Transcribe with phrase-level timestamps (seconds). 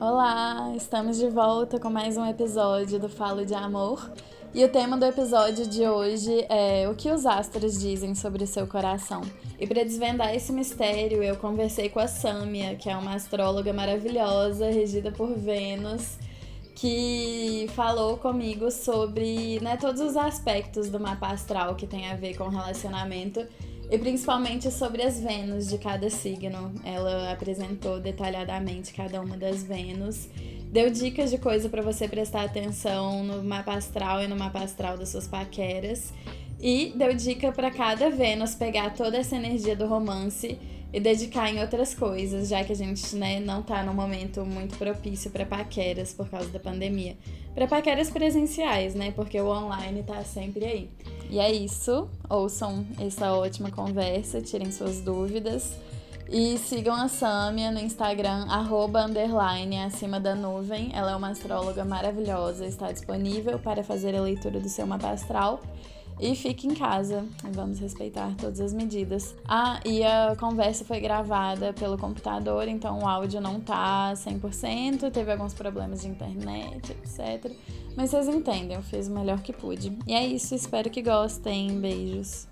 [0.00, 4.10] Olá, estamos de volta com mais um episódio do Falo de Amor.
[4.52, 8.66] E o tema do episódio de hoje é o que os astros dizem sobre seu
[8.66, 9.22] coração.
[9.58, 14.66] E para desvendar esse mistério, eu conversei com a Sâmia, que é uma astróloga maravilhosa,
[14.66, 16.18] regida por Vênus,
[16.74, 22.36] que falou comigo sobre né, todos os aspectos do mapa astral que tem a ver
[22.36, 23.46] com relacionamento
[23.94, 26.74] e principalmente sobre as Vênus de cada signo.
[26.84, 30.28] Ela apresentou detalhadamente cada uma das Vênus,
[30.72, 34.98] deu dicas de coisa para você prestar atenção no mapa astral e no mapa astral
[34.98, 36.12] das suas paqueras,
[36.60, 40.58] e deu dica para cada Vênus pegar toda essa energia do romance
[40.94, 44.78] e dedicar em outras coisas, já que a gente né, não tá num momento muito
[44.78, 47.16] propício para paqueras por causa da pandemia.
[47.52, 49.10] Para paqueras presenciais, né?
[49.10, 50.90] Porque o online tá sempre aí.
[51.28, 52.08] E é isso.
[52.30, 55.76] Ouçam essa ótima conversa, tirem suas dúvidas.
[56.30, 60.92] E sigam a Samia no Instagram, arroba, underline, acima da nuvem.
[60.94, 65.60] Ela é uma astróloga maravilhosa, está disponível para fazer a leitura do seu mapa astral.
[66.24, 67.22] E fique em casa,
[67.52, 69.36] vamos respeitar todas as medidas.
[69.46, 75.30] Ah, e a conversa foi gravada pelo computador, então o áudio não tá 100%, teve
[75.30, 77.52] alguns problemas de internet, etc.
[77.94, 79.98] Mas vocês entendem, eu fiz o melhor que pude.
[80.06, 81.78] E é isso, espero que gostem.
[81.78, 82.48] Beijos.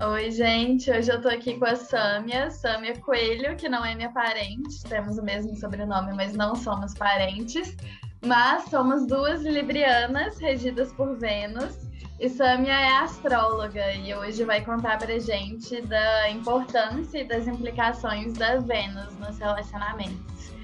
[0.00, 0.90] Oi, gente.
[0.90, 4.82] Hoje eu tô aqui com a Sâmia, Sâmia Coelho, que não é minha parente.
[4.88, 7.76] Temos o mesmo sobrenome, mas não somos parentes.
[8.24, 11.76] Mas somos duas librianas regidas por Vênus.
[12.18, 18.32] E Samia é astróloga e hoje vai contar pra gente da importância e das implicações
[18.34, 20.54] da Vênus nos relacionamentos.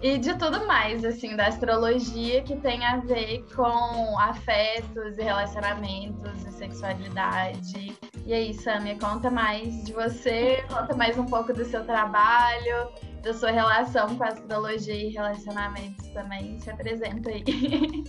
[0.00, 6.44] E de tudo mais, assim, da astrologia que tem a ver com afetos e relacionamentos
[6.46, 7.98] e sexualidade.
[8.24, 12.88] E aí, Samia, conta mais de você, conta mais um pouco do seu trabalho,
[13.24, 16.60] da sua relação com a astrologia e relacionamentos também.
[16.60, 17.42] Se apresenta aí.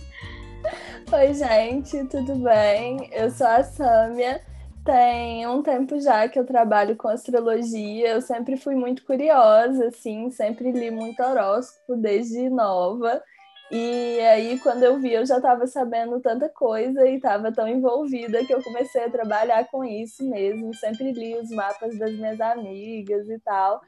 [1.10, 3.08] Oi, gente, tudo bem?
[3.12, 4.42] Eu sou a Sâmia.
[4.84, 8.10] Tem um tempo já que eu trabalho com astrologia.
[8.10, 13.22] Eu sempre fui muito curiosa, assim, sempre li muito horóscopo desde nova.
[13.70, 18.44] E aí, quando eu vi, eu já estava sabendo tanta coisa e estava tão envolvida
[18.44, 20.74] que eu comecei a trabalhar com isso mesmo.
[20.74, 23.80] Sempre li os mapas das minhas amigas e tal.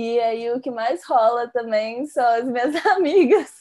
[0.00, 3.52] E aí o que mais rola também são as minhas amigas.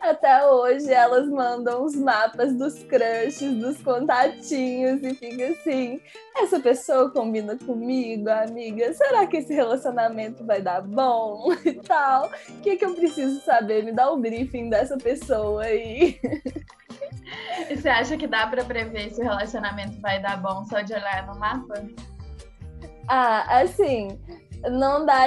[0.00, 6.00] Até hoje elas mandam os mapas dos crushes, dos contatinhos e fica assim:
[6.34, 8.92] essa pessoa combina comigo, amiga?
[8.92, 12.32] Será que esse relacionamento vai dar bom e tal?
[12.48, 13.84] O que, que eu preciso saber?
[13.84, 16.20] Me dá o briefing dessa pessoa aí.
[17.70, 20.94] E você acha que dá para prever se o relacionamento vai dar bom só de
[20.94, 21.86] olhar no mapa?
[23.06, 24.18] Ah, assim,
[24.70, 25.24] não dá.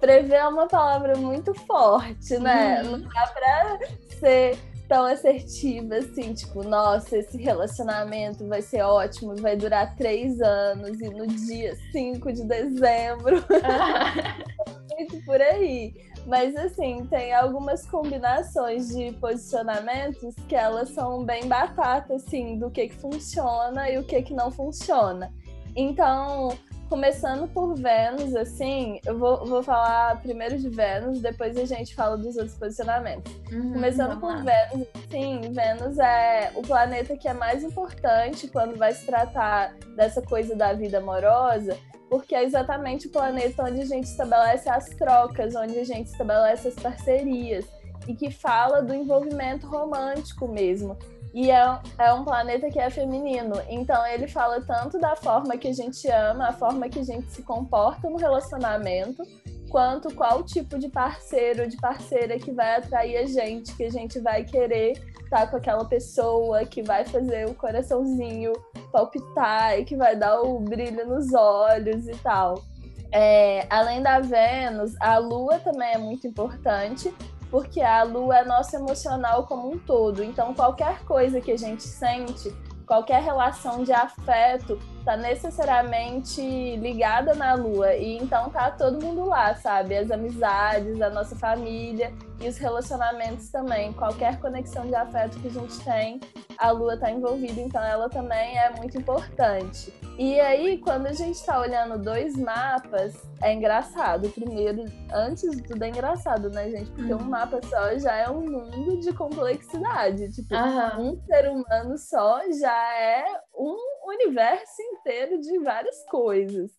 [0.00, 2.82] Prever é uma palavra muito forte, né?
[2.82, 2.98] Uhum.
[2.98, 3.78] Não dá pra
[4.18, 4.58] ser
[4.88, 11.10] tão assertiva assim, tipo, nossa, esse relacionamento vai ser ótimo, vai durar três anos e
[11.10, 13.44] no dia 5 de dezembro.
[14.98, 15.94] muito por aí.
[16.26, 22.88] Mas assim, tem algumas combinações de posicionamentos que elas são bem batata, assim, do que,
[22.88, 25.32] que funciona e o que, que não funciona.
[25.74, 26.48] Então,
[26.88, 32.16] começando por Vênus, assim, eu vou, vou falar primeiro de Vênus, depois a gente fala
[32.16, 33.32] dos outros posicionamentos.
[33.52, 34.42] Uhum, começando por.
[34.42, 40.22] Vênus, sim, Vênus é o planeta que é mais importante quando vai se tratar dessa
[40.22, 41.76] coisa da vida amorosa,
[42.08, 46.68] porque é exatamente o planeta onde a gente estabelece as trocas, onde a gente estabelece
[46.68, 47.66] as parcerias
[48.06, 50.96] e que fala do envolvimento romântico mesmo.
[51.38, 53.62] E é, é um planeta que é feminino.
[53.68, 57.30] Então ele fala tanto da forma que a gente ama, a forma que a gente
[57.30, 59.22] se comporta no relacionamento,
[59.70, 64.18] quanto qual tipo de parceiro, de parceira que vai atrair a gente, que a gente
[64.18, 68.52] vai querer estar com aquela pessoa, que vai fazer o coraçãozinho
[68.90, 72.64] palpitar e que vai dar o brilho nos olhos e tal.
[73.12, 77.14] É, além da Vênus, a Lua também é muito importante,
[77.50, 80.22] porque a lua é nosso emocional como um todo.
[80.22, 82.54] Então, qualquer coisa que a gente sente,
[82.86, 86.40] qualquer relação de afeto, tá necessariamente
[86.76, 87.94] ligada na lua.
[87.94, 89.96] E então tá todo mundo lá, sabe?
[89.96, 93.92] As amizades, a nossa família e os relacionamentos também.
[93.92, 96.20] Qualquer conexão de afeto que a gente tem,
[96.56, 99.92] a lua tá envolvida, então ela também é muito importante.
[100.18, 104.28] E aí, quando a gente está olhando dois mapas, é engraçado.
[104.30, 106.90] Primeiro, antes de tudo é engraçado, né, gente?
[106.90, 107.20] Porque uhum.
[107.20, 110.32] um mapa só já é um mundo de complexidade.
[110.32, 111.12] Tipo, uhum.
[111.12, 113.24] um ser humano só já é
[113.54, 113.76] um
[114.08, 116.72] universo inteiro de várias coisas.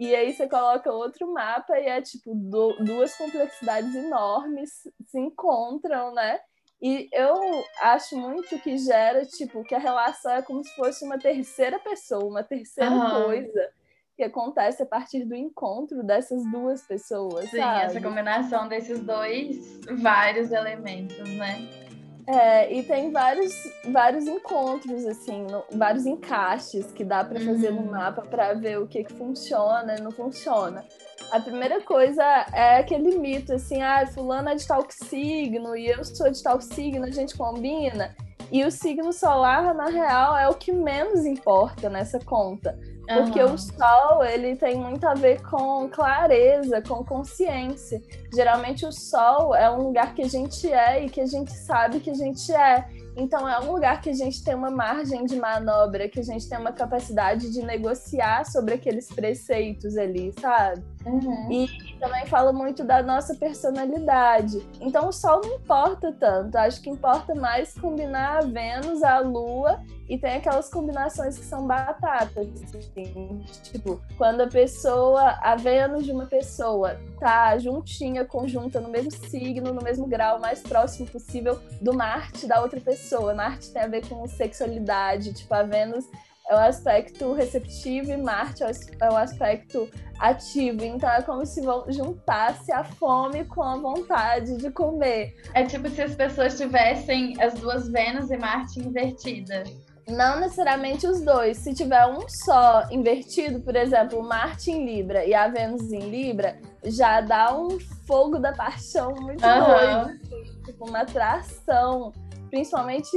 [0.00, 6.14] E aí você coloca outro mapa e é tipo do, duas complexidades enormes se encontram,
[6.14, 6.40] né?
[6.80, 7.36] E eu
[7.82, 12.24] acho muito que gera, tipo, que a relação é como se fosse uma terceira pessoa,
[12.24, 13.24] uma terceira uhum.
[13.24, 13.70] coisa
[14.16, 17.50] que acontece a partir do encontro dessas duas pessoas.
[17.50, 17.84] Sim, sabe?
[17.84, 21.89] essa combinação desses dois vários elementos, né?
[22.26, 23.52] É, e tem vários,
[23.90, 27.82] vários encontros, assim, no, vários encaixes que dá para fazer uhum.
[27.82, 30.84] no mapa para ver o que, que funciona e não funciona.
[31.30, 32.22] A primeira coisa
[32.52, 36.60] é aquele mito, assim, ah, fulano é de tal signo e eu sou de tal
[36.60, 38.14] signo, a gente combina.
[38.50, 42.76] E o signo solar, na real, é o que menos importa nessa conta.
[43.14, 43.54] Porque uhum.
[43.54, 48.00] o sol, ele tem muito a ver com clareza, com consciência.
[48.32, 52.00] Geralmente o sol é um lugar que a gente é e que a gente sabe
[52.00, 52.86] que a gente é.
[53.16, 56.48] Então é um lugar que a gente tem uma margem de manobra, que a gente
[56.48, 60.82] tem uma capacidade de negociar sobre aqueles preceitos ali, sabe?
[61.06, 61.50] Uhum.
[61.50, 64.66] E, também fala muito da nossa personalidade.
[64.80, 66.56] Então o Sol não importa tanto.
[66.56, 71.66] Acho que importa mais combinar a Vênus, a Lua e tem aquelas combinações que são
[71.66, 73.44] batatas, assim.
[73.62, 79.72] Tipo, quando a pessoa, a Vênus de uma pessoa tá juntinha, conjunta, no mesmo signo,
[79.72, 83.34] no mesmo grau, mais próximo possível do Marte da outra pessoa.
[83.34, 86.06] Marte tem a ver com sexualidade, tipo, a Vênus
[86.50, 89.88] é o aspecto receptivo e Marte é o aspecto
[90.18, 90.84] ativo.
[90.84, 95.36] Então é como se juntasse a fome com a vontade de comer.
[95.54, 99.70] É tipo se as pessoas tivessem as duas Vênus e Marte invertidas.
[100.08, 101.56] Não necessariamente os dois.
[101.58, 106.58] Se tiver um só invertido, por exemplo, Marte em Libra e a Vênus em Libra,
[106.82, 109.64] já dá um fogo da paixão muito uhum.
[109.66, 110.20] doido.
[110.20, 112.12] Assim, tipo, uma atração
[112.50, 113.10] principalmente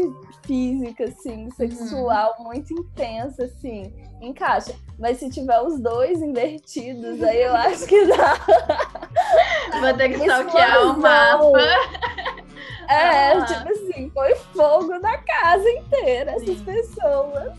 [0.45, 2.45] física, assim, sexual, uhum.
[2.45, 4.73] muito intensa, assim, encaixa.
[4.97, 8.35] Mas se tiver os dois invertidos, aí eu acho que dá.
[9.81, 11.59] Vou ter que stalkear o mapa.
[12.89, 13.45] É, ah.
[13.45, 16.65] tipo assim, foi fogo na casa inteira, essas Sim.
[16.65, 17.53] pessoas.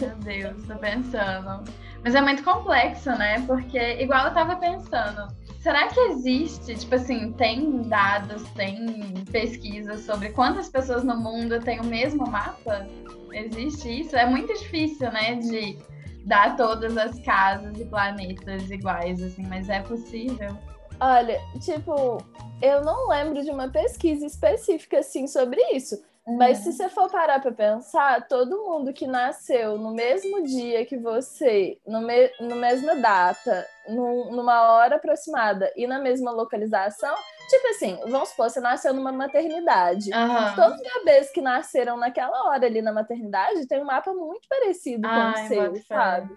[0.00, 1.64] Meu Deus, tô pensando.
[2.02, 3.42] Mas é muito complexo, né?
[3.46, 5.28] Porque, igual eu tava pensando,
[5.64, 11.80] Será que existe, tipo assim, tem dados, tem pesquisas sobre quantas pessoas no mundo têm
[11.80, 12.86] o mesmo mapa?
[13.32, 14.14] Existe isso?
[14.14, 15.78] É muito difícil, né, de
[16.26, 20.54] dar todas as casas e planetas iguais, assim, mas é possível.
[21.00, 22.18] Olha, tipo,
[22.60, 25.98] eu não lembro de uma pesquisa específica, assim, sobre isso.
[26.26, 26.72] Mas se uhum.
[26.74, 32.02] você for parar para pensar, todo mundo que nasceu no mesmo dia que você, no,
[32.02, 37.14] me, no mesma data, numa hora aproximada e na mesma localização,
[37.48, 40.10] tipo assim, vamos supor, você nasceu numa maternidade.
[40.10, 40.54] Uhum.
[40.54, 45.08] Todos os bebês que nasceram naquela hora ali na maternidade têm um mapa muito parecido
[45.08, 46.36] com o seu, sabe?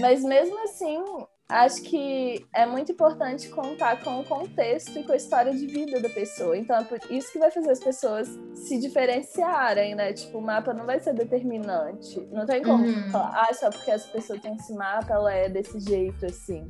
[0.00, 1.02] Mas mesmo assim,
[1.48, 6.00] acho que é muito importante contar com o contexto e com a história de vida
[6.00, 6.56] da pessoa.
[6.56, 10.12] Então é por isso que vai fazer as pessoas se diferenciarem, né?
[10.12, 12.20] Tipo, o mapa não vai ser determinante.
[12.32, 13.10] Não tem como uhum.
[13.10, 16.66] falar, ah, só porque essa pessoa tem esse mapa, ela é desse jeito, assim.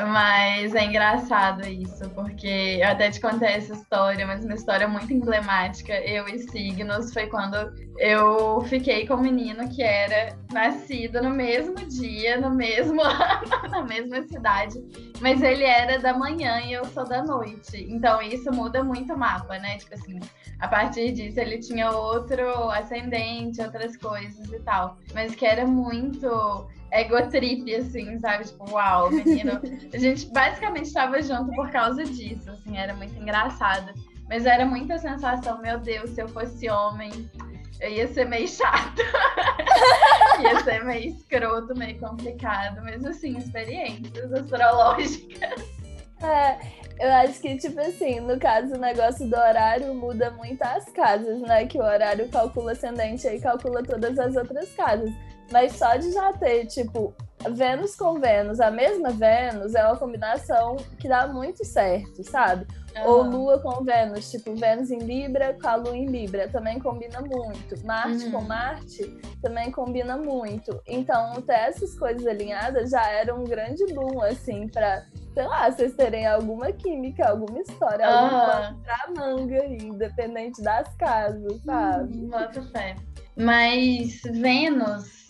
[0.00, 5.12] Mas é engraçado isso, porque eu até te contei essa história, mas uma história muito
[5.12, 7.56] emblemática, eu e signos, foi quando
[7.98, 13.82] eu fiquei com um menino que era nascido no mesmo dia, no mesmo ano, na
[13.82, 14.82] mesma cidade,
[15.20, 17.86] mas ele era da manhã e eu sou da noite.
[17.90, 19.76] Então isso muda muito o mapa, né?
[19.76, 20.18] Tipo assim,
[20.58, 26.66] a partir disso ele tinha outro ascendente, outras coisas e tal, mas que era muito
[26.92, 28.44] ego trip, assim, sabe?
[28.44, 29.60] Tipo, uau, menino.
[29.92, 33.92] A gente basicamente estava junto por causa disso, assim, era muito engraçado.
[34.28, 37.10] Mas era muita sensação, meu Deus, se eu fosse homem,
[37.80, 39.02] eu ia ser meio chato.
[40.40, 42.80] ia ser meio escroto, meio complicado.
[42.82, 45.82] Mas assim, experiências astrológicas.
[46.22, 46.58] É,
[47.00, 51.40] eu acho que, tipo assim, no caso, o negócio do horário muda muito as casas,
[51.40, 51.66] né?
[51.66, 55.10] Que o horário calcula ascendente aí calcula todas as outras casas.
[55.52, 57.14] Mas só de já ter, tipo,
[57.50, 62.66] Vênus com Vênus, a mesma Vênus, é uma combinação que dá muito certo, sabe?
[62.96, 63.06] Uhum.
[63.06, 67.20] Ou Lua com Vênus, tipo, Vênus em Libra com a Lua em Libra, também combina
[67.20, 67.84] muito.
[67.84, 68.32] Marte uhum.
[68.32, 70.80] com Marte também combina muito.
[70.86, 75.04] Então, ter essas coisas alinhadas já era um grande boom, assim, pra,
[75.34, 78.14] sei lá, vocês terem alguma química, alguma história, uhum.
[78.14, 82.14] alguma pra manga independente das casas, sabe?
[82.14, 82.94] Hum, fé.
[83.34, 85.21] Mas Vênus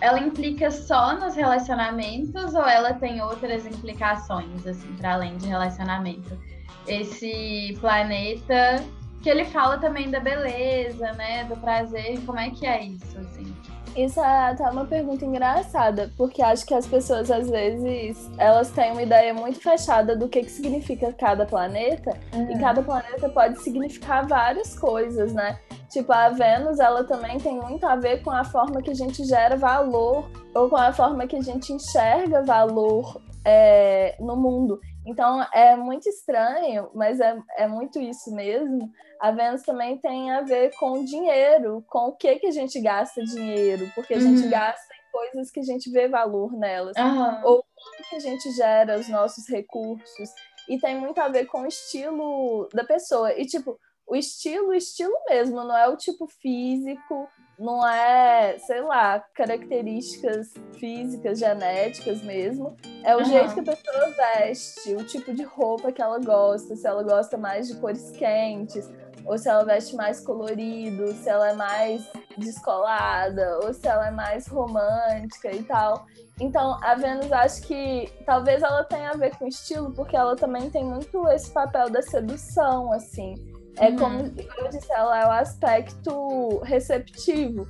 [0.00, 6.38] ela implica só nos relacionamentos ou ela tem outras implicações, assim, para além de relacionamento?
[6.86, 8.84] Esse planeta
[9.22, 13.56] que ele fala também da beleza, né, do prazer, como é que é isso, assim?
[13.96, 18.90] Isso é até uma pergunta engraçada, porque acho que as pessoas, às vezes, elas têm
[18.90, 22.50] uma ideia muito fechada do que, que significa cada planeta, uhum.
[22.50, 25.58] e cada planeta pode significar várias coisas, né?
[25.88, 29.24] Tipo, a Vênus, ela também tem muito a ver com a forma que a gente
[29.24, 34.80] gera valor, ou com a forma que a gente enxerga valor é, no mundo.
[35.06, 38.90] Então é muito estranho, mas é, é muito isso mesmo.
[39.24, 43.24] A Vênus também tem a ver com dinheiro, com o que, que a gente gasta
[43.24, 44.36] dinheiro, porque a uhum.
[44.36, 47.40] gente gasta em coisas que a gente vê valor nelas, uhum.
[47.42, 50.28] ou como que a gente gera os nossos recursos.
[50.68, 53.32] E tem muito a ver com o estilo da pessoa.
[53.32, 57.26] E, tipo, o estilo, o estilo mesmo, não é o tipo físico,
[57.58, 62.76] não é, sei lá, características físicas, genéticas mesmo.
[63.02, 63.24] É o uhum.
[63.24, 67.38] jeito que a pessoa veste, o tipo de roupa que ela gosta, se ela gosta
[67.38, 68.86] mais de cores quentes,
[69.24, 74.10] ou se ela veste mais colorido, se ela é mais descolada, ou se ela é
[74.10, 76.06] mais romântica e tal.
[76.40, 80.68] Então, a Vênus acho que talvez ela tenha a ver com estilo, porque ela também
[80.68, 83.53] tem muito esse papel da sedução, assim.
[83.78, 83.96] É uhum.
[83.96, 84.18] como
[84.58, 87.66] eu disse, ela é o aspecto receptivo.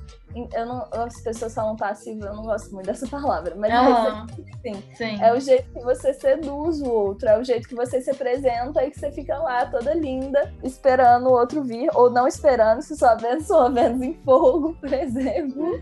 [0.53, 4.27] Eu não, as pessoas falam passivo, eu não gosto muito dessa palavra, mas uhum.
[4.61, 4.83] sim.
[4.93, 5.23] sim.
[5.23, 8.83] É o jeito que você seduz o outro, é o jeito que você se apresenta
[8.83, 12.95] e que você fica lá toda linda, esperando o outro vir, ou não esperando, se
[12.97, 15.79] só vendo sua Vênus em fogo, por exemplo.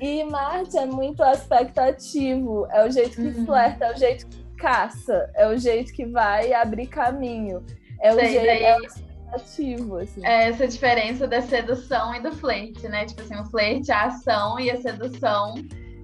[0.00, 3.46] e Marte é muito aspecto ativo, é o jeito que uhum.
[3.46, 7.62] flerta, é o jeito que caça, é o jeito que vai abrir caminho.
[8.04, 8.46] É o jeito.
[8.46, 8.62] Daí...
[8.62, 8.76] É
[9.32, 10.24] ativo, assim.
[10.24, 13.04] É essa diferença da sedução e do flerte, né?
[13.06, 15.54] Tipo assim, o flerte é a ação e a sedução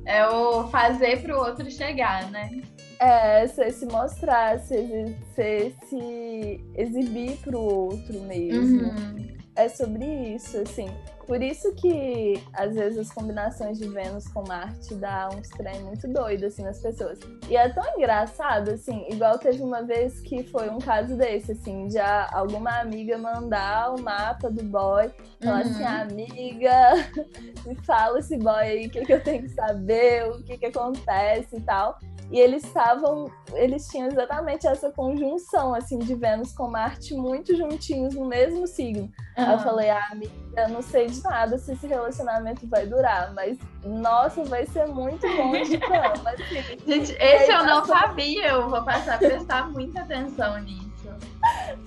[0.06, 2.62] é o fazer para o outro chegar, né?
[2.98, 8.88] É, você se mostrar, você, você se exibir para o outro mesmo.
[8.88, 9.28] Uhum.
[9.56, 10.04] É sobre
[10.34, 10.88] isso, assim.
[11.30, 16.08] Por isso que, às vezes, as combinações de Vênus com Marte dá um trem muito
[16.08, 17.20] doido, assim, nas pessoas.
[17.48, 21.86] E é tão engraçado, assim, igual teve uma vez que foi um caso desse, assim,
[21.86, 25.08] de alguma amiga mandar o mapa do boy,
[25.40, 25.86] falar assim, uhum.
[25.86, 26.94] assim, amiga,
[27.64, 30.66] me fala esse boy aí, o que, que eu tenho que saber, o que, que
[30.66, 31.96] acontece e tal.
[32.30, 38.14] E eles estavam, eles tinham exatamente essa conjunção, assim, de Vênus com Marte muito juntinhos
[38.14, 39.10] no mesmo signo.
[39.36, 39.50] Uhum.
[39.50, 44.44] Eu falei, ah, amiga, não sei de nada se esse relacionamento vai durar, mas nossa,
[44.44, 46.30] vai ser muito bom de cama.
[46.30, 46.62] Assim.
[46.86, 50.90] Gente, esse eu não sabia, eu vou passar a prestar muita atenção nisso.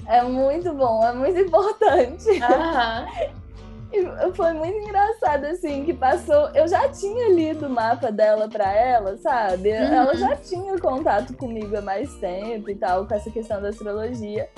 [0.07, 2.29] É muito bom, é muito importante.
[2.29, 3.42] Uhum.
[3.93, 6.49] E foi muito engraçado, assim, que passou.
[6.55, 9.69] Eu já tinha lido o mapa dela pra ela, sabe?
[9.69, 9.93] Uhum.
[9.93, 14.49] Ela já tinha contato comigo há mais tempo e tal, com essa questão da astrologia.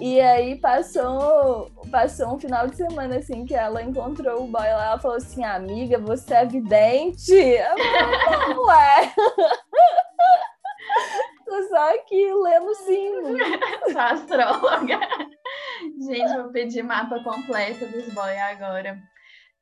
[0.00, 4.86] E aí passou, passou um final de semana, assim, que ela encontrou o boy lá,
[4.86, 7.32] ela falou assim, amiga, você é vidente?
[7.32, 9.12] Eu falei, não é.
[11.44, 13.40] Tô só aqui lendo símbolos.
[13.92, 15.00] Sou astróloga.
[16.00, 18.98] Gente, vou pedir mapa completo dos boy agora.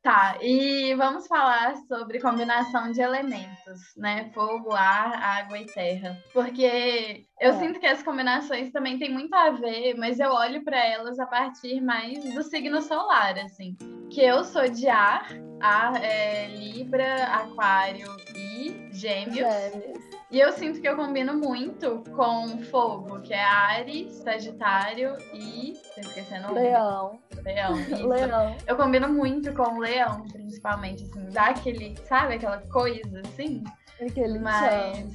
[0.07, 4.31] Tá, e vamos falar sobre combinação de elementos, né?
[4.33, 6.17] Fogo, ar, água e terra.
[6.33, 7.59] Porque eu é.
[7.59, 11.27] sinto que as combinações também têm muito a ver, mas eu olho para elas a
[11.27, 13.77] partir mais do signo solar, assim.
[14.09, 15.27] Que eu sou de ar,
[15.61, 19.35] ar é Libra, Aquário e Gêmeos.
[19.35, 20.16] Gêmeos.
[20.29, 25.75] E eu sinto que eu combino muito com fogo, que é Ares, Sagitário e.
[25.95, 27.21] Tô esquecendo Leão.
[27.45, 27.79] Leão.
[27.79, 28.09] Isso.
[28.09, 28.57] Leão.
[28.67, 33.63] Eu combino muito com o leão, principalmente, assim, dá aquele, sabe, aquela coisa assim.
[34.01, 35.07] Aquele Mas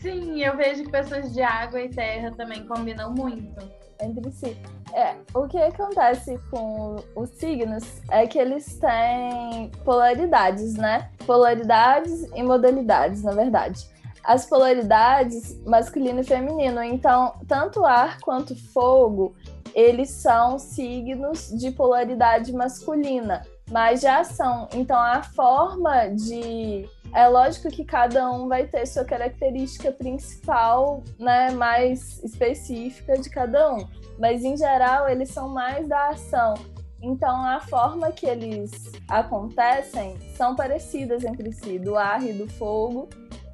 [0.00, 3.68] sim, eu vejo que pessoas de água e terra também combinam muito.
[4.00, 4.56] Entre si.
[4.94, 11.10] É, o que acontece com os signos é que eles têm polaridades, né?
[11.26, 13.90] Polaridades e modalidades, na verdade
[14.30, 16.80] as polaridades masculino e feminino.
[16.84, 19.34] Então, tanto ar quanto fogo,
[19.74, 24.68] eles são signos de polaridade masculina, mas já são.
[24.72, 31.50] Então, a forma de é lógico que cada um vai ter sua característica principal, né,
[31.50, 33.84] mais específica de cada um,
[34.16, 36.54] mas em geral eles são mais da ação.
[37.02, 38.70] Então, a forma que eles
[39.08, 43.08] acontecem são parecidas entre si, do ar e do fogo,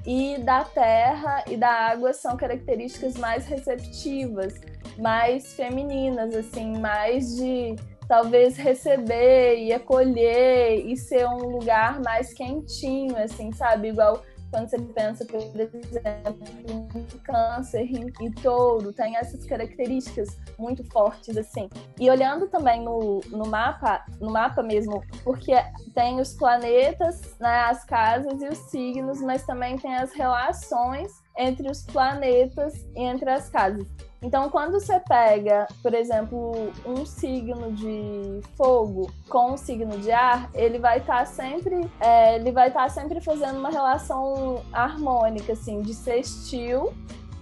[0.06, 4.54] e da terra e da água são características mais receptivas,
[4.96, 7.74] mais femininas, assim, mais de
[8.06, 13.88] talvez receber e acolher e ser um lugar mais quentinho, assim, sabe?
[13.88, 14.22] Igual
[14.56, 17.84] quando você pensa, por exemplo, em câncer
[18.22, 21.68] e touro, tem essas características muito fortes, assim.
[22.00, 25.52] E olhando também no, no mapa, no mapa mesmo, porque
[25.94, 31.70] tem os planetas, né, as casas e os signos, mas também tem as relações entre
[31.70, 33.86] os planetas e entre as casas.
[34.22, 40.50] Então, quando você pega, por exemplo, um signo de fogo com um signo de ar,
[40.54, 45.52] ele vai estar tá sempre, é, ele vai estar tá sempre fazendo uma relação harmônica,
[45.52, 46.94] assim, de sextil.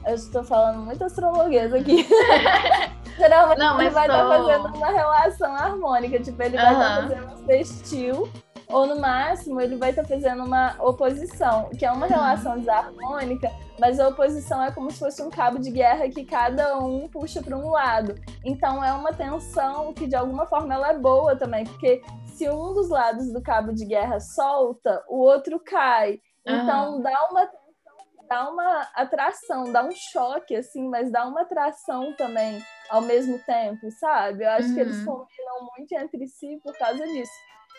[0.04, 2.06] Eu estou falando muito astrologuês aqui.
[3.16, 4.28] Geralmente Não, ele vai estar tô...
[4.28, 8.28] tá fazendo uma relação harmônica, tipo, ele vai estar tá fazendo um sextil
[8.68, 13.50] ou no máximo ele vai estar tá fazendo uma oposição, que é uma relação desarmônica,
[13.78, 17.42] mas a oposição é como se fosse um cabo de guerra que cada um puxa
[17.42, 18.14] para um lado.
[18.44, 22.72] Então é uma tensão que de alguma forma ela é boa também, porque se um
[22.72, 26.20] dos lados do cabo de guerra solta, o outro cai.
[26.46, 27.02] Então uhum.
[27.02, 27.50] dá uma
[28.28, 33.90] dá uma atração, dá um choque assim, mas dá uma atração também ao mesmo tempo,
[33.92, 34.44] sabe?
[34.44, 34.74] Eu acho uhum.
[34.74, 35.04] que eles uhum.
[35.04, 37.32] combinam muito entre si por causa disso.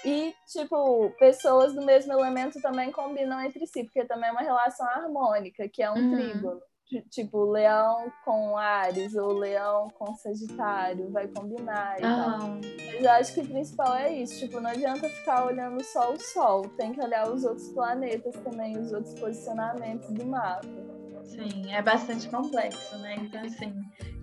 [0.04, 4.86] E, tipo, pessoas do mesmo elemento também combinam entre si, porque também é uma relação
[4.88, 6.12] harmônica, que é um uhum.
[6.12, 6.62] trígono.
[7.10, 12.16] Tipo, leão com Ares ou leão com Sagitário, vai combinar e uhum.
[12.16, 12.50] tal.
[12.94, 16.20] Mas eu acho que o principal é isso, tipo, não adianta ficar olhando só o
[16.20, 20.68] Sol, tem que olhar os outros planetas também, os outros posicionamentos do mapa.
[21.24, 23.16] Sim, é bastante complexo, né?
[23.16, 23.74] Então, assim,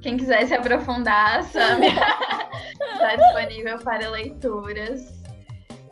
[0.00, 1.86] quem quiser se aprofundar, sabe?
[1.86, 5.21] Está disponível para leituras.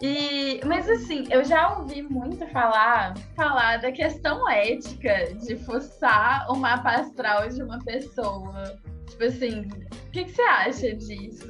[0.03, 6.57] E, mas assim, eu já ouvi muito falar, falar da questão ética de fuçar o
[6.57, 8.79] mapa astral de uma pessoa.
[9.11, 11.49] Tipo assim, o que, que você acha disso?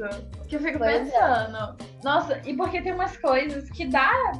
[0.49, 0.99] Que eu fico pois é.
[1.04, 1.57] pensando.
[1.57, 1.76] É.
[2.02, 4.33] Nossa, e porque tem umas coisas que dá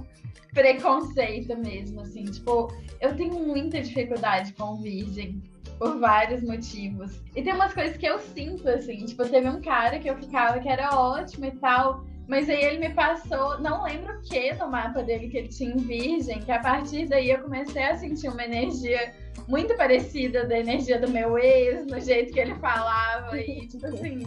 [0.53, 2.25] preconceito mesmo, assim.
[2.25, 2.69] Tipo,
[3.01, 5.41] eu tenho muita dificuldade com virgem
[5.79, 7.23] por vários motivos.
[7.35, 9.05] E tem umas coisas que eu sinto, assim.
[9.05, 12.05] Tipo, teve um cara que eu ficava que era ótimo e tal.
[12.31, 15.75] Mas aí ele me passou, não lembro o que no mapa dele que ele tinha
[15.75, 19.13] em virgem, que a partir daí eu comecei a sentir uma energia
[19.49, 23.37] muito parecida da energia do meu ex, no jeito que ele falava.
[23.37, 24.25] E, tipo assim,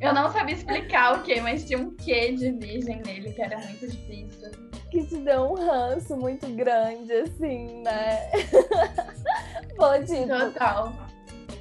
[0.00, 3.58] eu não sabia explicar o que, mas tinha um quê de virgem nele que era
[3.58, 4.50] muito difícil.
[4.90, 8.30] Que te deu um ranço muito grande, assim, né?
[9.76, 10.06] Pode.
[10.06, 11.11] tipo, Total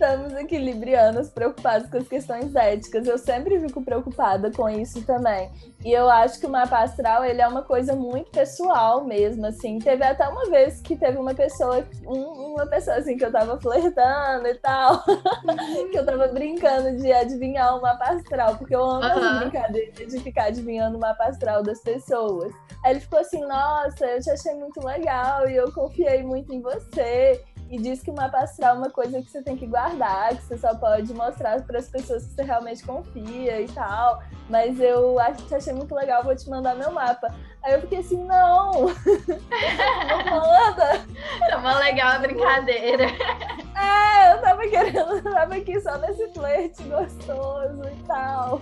[0.01, 3.05] estamos equilibrianos, preocupados com as questões éticas.
[3.05, 5.51] Eu sempre fico preocupada com isso também.
[5.85, 9.77] E eu acho que o mapa astral, ele é uma coisa muito pessoal mesmo, assim.
[9.77, 13.61] Teve até uma vez que teve uma pessoa, um, uma pessoa assim, que eu tava
[13.61, 15.03] flertando e tal,
[15.91, 19.39] que eu tava brincando de adivinhar o mapa astral, porque eu amo uhum.
[19.39, 22.51] brincadeira de ficar adivinhando o mapa astral das pessoas.
[22.83, 26.61] Aí ele ficou assim, nossa, eu te achei muito legal e eu confiei muito em
[26.61, 27.39] você
[27.71, 30.43] e diz que o mapa astral é uma coisa que você tem que guardar, que
[30.43, 34.21] você só pode mostrar para as pessoas que você realmente confia e tal.
[34.49, 37.33] Mas eu acho achei muito legal, vou te mandar meu mapa.
[37.63, 38.87] Aí eu fiquei assim, não!
[40.09, 41.05] não manda!
[41.49, 43.05] É uma legal a brincadeira.
[43.73, 48.61] É, eu tava querendo, eu tava aqui só nesse flerte gostoso e tal.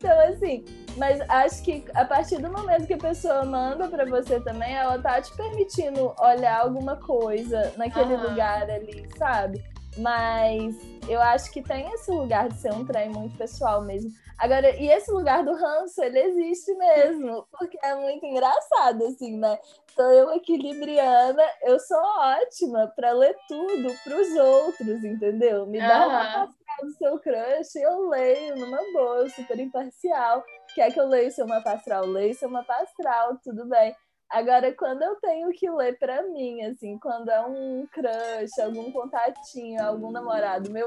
[0.00, 0.64] Então, assim,
[0.96, 4.98] mas acho que a partir do momento que a pessoa manda para você também, ela
[4.98, 9.62] tá te permitindo olhar alguma coisa naquele lugar ali, sabe?
[9.98, 10.74] Mas
[11.06, 14.10] eu acho que tem esse lugar de ser um trem muito pessoal mesmo.
[14.38, 19.58] Agora, e esse lugar do ranço, ele existe mesmo, porque é muito engraçado, assim, né?
[19.92, 25.66] Então, eu equilibriana, eu sou ótima para ler tudo pros outros, entendeu?
[25.66, 26.08] Me dá uhum.
[26.08, 26.48] uma
[26.80, 30.44] do seu crush, eu leio numa boa, super imparcial.
[30.74, 32.06] Quer que eu leia o seu mapa astral?
[32.06, 33.94] Leio o seu mapa astral, tudo bem.
[34.30, 39.82] Agora, quando eu tenho que ler para mim, assim, quando é um crush, algum contatinho,
[39.82, 40.86] algum namorado meu,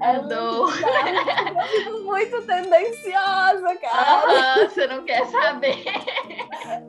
[0.00, 4.68] é muito, eu fico muito tendenciosa, cara.
[4.68, 5.84] Você não quer saber.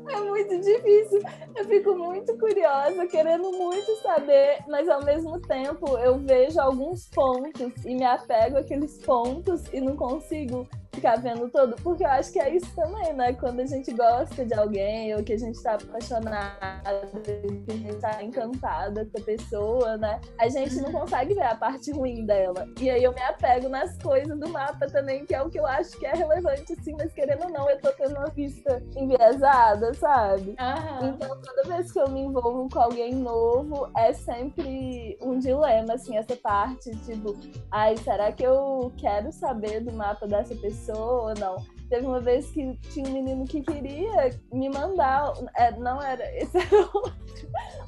[0.09, 1.21] É muito difícil.
[1.55, 7.85] Eu fico muito curiosa, querendo muito saber, mas ao mesmo tempo eu vejo alguns pontos
[7.85, 12.39] e me apego àqueles pontos e não consigo ficar vendo todo, porque eu acho que
[12.39, 13.33] é isso também, né?
[13.33, 17.95] Quando a gente gosta de alguém, ou que a gente tá apaixonada, que a gente
[17.95, 20.19] tá encantada com a pessoa, né?
[20.37, 22.67] A gente não consegue ver a parte ruim dela.
[22.79, 25.65] E aí eu me apego nas coisas do mapa também, que é o que eu
[25.65, 29.93] acho que é relevante, assim, mas querendo ou não, eu tô tendo uma vista enviesada,
[29.93, 30.55] sabe?
[30.59, 31.09] Uhum.
[31.09, 36.17] Então, toda vez que eu me envolvo com alguém novo, é sempre um dilema, assim,
[36.17, 37.35] essa parte, tipo,
[37.71, 40.80] ai, será que eu quero saber do mapa dessa pessoa?
[40.81, 41.80] Pessoa ou não.
[41.91, 46.57] Teve uma vez que tinha um menino que queria me mandar, é, não era, esse
[46.57, 46.89] era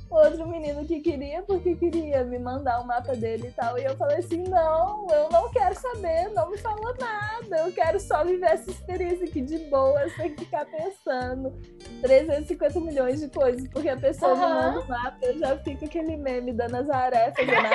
[0.09, 3.79] outro menino que queria, porque queria me mandar o mapa dele e tal.
[3.79, 7.57] E eu falei assim: não, eu não quero saber, não me fala nada.
[7.65, 11.53] Eu quero só viver essa experiência aqui de boa, sem ficar pensando
[12.01, 13.65] 350 milhões de coisas.
[13.69, 14.39] Porque a pessoa uhum.
[14.39, 17.67] me manda o mapa, eu já fico aquele meme da Nazaré fazendo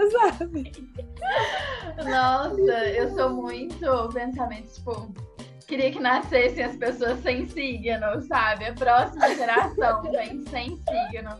[0.00, 0.72] as sabe?
[2.08, 5.12] Nossa, eu sou muito pensamento, tipo
[5.72, 8.66] queria que nascessem as pessoas sem signo, sabe?
[8.66, 11.30] A próxima geração vem sem signo.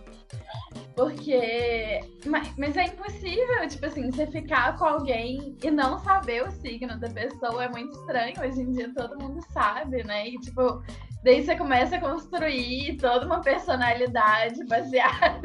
[0.96, 2.00] Porque.
[2.24, 6.98] Mas, mas, é impossível, tipo assim, você ficar com alguém e não saber o signo
[6.98, 8.40] da pessoa é muito estranho.
[8.40, 10.28] Hoje em dia todo mundo sabe, né?
[10.28, 10.82] E tipo,
[11.22, 15.42] daí você começa a construir toda uma personalidade baseada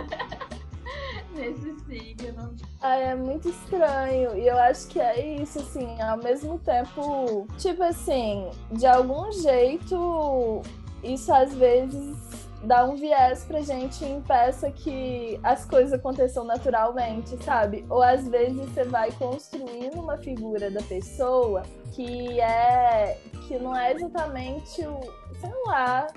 [1.37, 2.55] nesse signo.
[2.81, 4.37] É muito estranho.
[4.37, 10.61] E eu acho que é isso, assim, ao mesmo tempo, tipo assim, de algum jeito,
[11.03, 12.17] isso às vezes
[12.63, 17.85] dá um viés pra gente e impeça que as coisas aconteçam naturalmente, sabe?
[17.89, 23.93] Ou às vezes você vai construindo uma figura da pessoa que é que não é
[23.93, 24.99] exatamente o,
[25.39, 26.07] sei lá,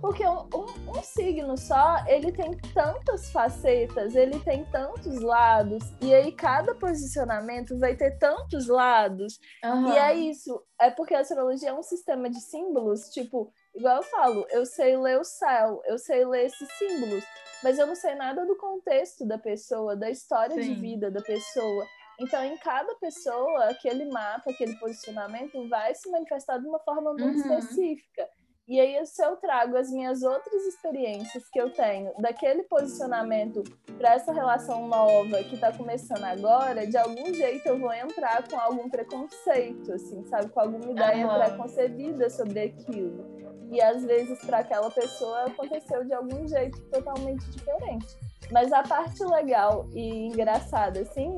[0.00, 6.14] porque um, um, um, signo só, ele tem tantas facetas, ele tem tantos lados, e
[6.14, 9.38] aí cada posicionamento vai ter tantos lados.
[9.64, 9.92] Uhum.
[9.92, 14.02] E é isso, é porque a astrologia é um sistema de símbolos, tipo, igual eu
[14.02, 17.24] falo, eu sei ler o céu, eu sei ler esses símbolos,
[17.62, 20.74] mas eu não sei nada do contexto da pessoa, da história Sim.
[20.74, 21.86] de vida da pessoa.
[22.18, 27.24] Então, em cada pessoa, aquele mapa, aquele posicionamento vai se manifestar de uma forma muito
[27.24, 27.58] uhum.
[27.58, 28.26] específica.
[28.68, 33.62] E aí, se eu trago as minhas outras experiências que eu tenho daquele posicionamento
[33.96, 38.58] para essa relação nova que está começando agora, de algum jeito eu vou entrar com
[38.58, 40.48] algum preconceito, assim, sabe?
[40.48, 41.44] Com alguma ideia uhum.
[41.44, 43.24] preconcebida sobre aquilo.
[43.70, 48.18] E às vezes, para aquela pessoa, aconteceu de algum jeito totalmente diferente.
[48.50, 51.36] Mas a parte legal e engraçada, assim,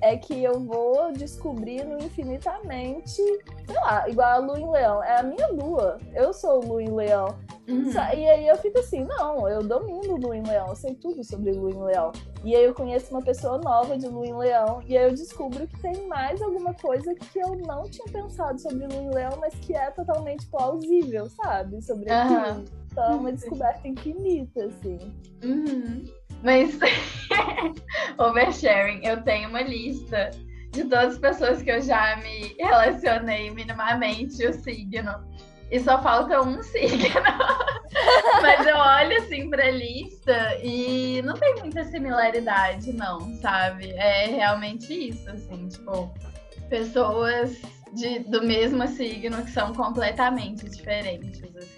[0.00, 5.02] é que eu vou descobrindo infinitamente, sei lá, igual a lua em leão.
[5.02, 5.98] É a minha lua.
[6.14, 7.28] Eu sou lua em leão.
[7.66, 7.90] Uhum.
[7.90, 11.52] E aí eu fico assim, não, eu domino lua em leão, eu sei tudo sobre
[11.52, 12.12] lua em leão.
[12.44, 15.66] E aí eu conheço uma pessoa nova de lua em leão, e aí eu descubro
[15.66, 19.54] que tem mais alguma coisa que eu não tinha pensado sobre lua em leão, mas
[19.54, 21.80] que é totalmente plausível, sabe?
[21.80, 22.20] Sobre uhum.
[22.20, 22.64] aquilo.
[22.92, 24.98] Então é uma descoberta infinita, assim.
[25.42, 26.04] Uhum.
[26.44, 26.78] Mas,
[28.18, 30.30] oversharing, eu tenho uma lista
[30.70, 35.24] de todas as pessoas que eu já me relacionei minimamente o signo.
[35.70, 37.22] E só falta um signo.
[38.42, 43.92] Mas eu olho assim pra lista e não tem muita similaridade, não, sabe?
[43.92, 46.12] É realmente isso, assim, tipo,
[46.68, 47.58] pessoas
[47.94, 51.73] de, do mesmo signo que são completamente diferentes, assim.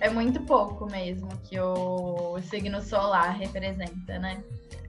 [0.00, 4.42] É, muito pouco mesmo que o signo solar representa, né?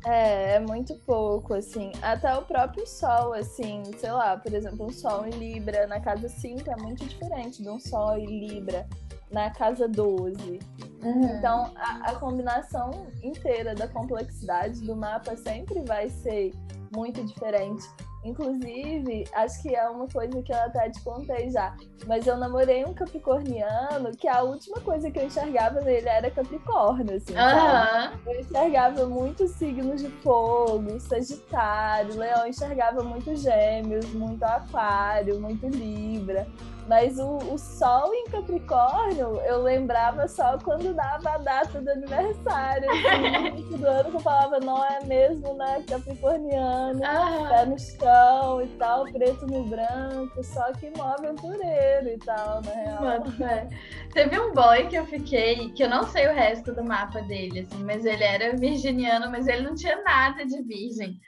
[0.06, 1.91] É, é muito pouco, assim.
[2.02, 6.28] Até o próprio Sol, assim, sei lá, por exemplo, um Sol em Libra na casa
[6.28, 8.88] 5 é muito diferente de um Sol em Libra
[9.30, 10.60] na casa 12.
[11.04, 11.38] Uhum.
[11.38, 16.52] Então, a, a, combinação inteira da complexidade do mapa sempre vai ser
[16.95, 17.84] muito diferente.
[18.24, 22.86] Inclusive, acho que é uma coisa que eu até te contei já, mas eu namorei
[22.86, 28.20] um capricorniano que a última coisa que eu enxergava nele era Capricórnio, assim, uhum.
[28.28, 36.48] Eu enxergava muitos signos de fogo, Sagitário, Leão, enxergava muito Gêmeos, muito Aquário, muito Libra.
[36.88, 42.89] Mas o, o Sol em Capricórnio, eu lembrava só quando dava a data do aniversário.
[42.89, 45.84] Assim, do ano que eu falava, não é mesmo, né?
[45.88, 47.48] Capricorniano, ah.
[47.50, 52.72] pé no chão e tal, preto no branco, só que mó aventureiro e tal, na
[52.72, 53.02] real.
[53.02, 53.67] Mano, é.
[54.13, 57.62] Teve um boy que eu fiquei, que eu não sei o resto do mapa dele,
[57.62, 61.20] assim, mas ele era virginiano, mas ele não tinha nada de virgem.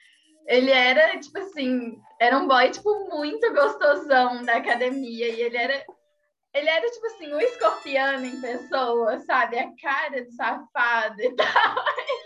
[0.46, 5.28] Ele era, tipo assim, era um boy, tipo, muito gostosão da academia.
[5.30, 5.86] E ele era.
[6.54, 9.58] Ele era, tipo assim, o um escorpiano em pessoa, sabe?
[9.58, 11.76] A cara de safado e tal.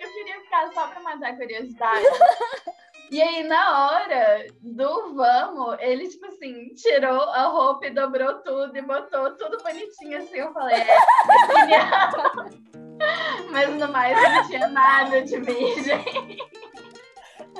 [0.02, 2.06] Eu queria ficar só pra matar a curiosidade.
[3.10, 8.78] E aí, na hora do vamos, ele, tipo assim, tirou a roupa e dobrou tudo
[8.78, 10.40] e botou tudo bonitinho assim.
[10.40, 10.98] Eu falei, é,
[11.56, 12.12] genial.
[13.50, 16.38] Mas no mais, não tinha nada de virgem.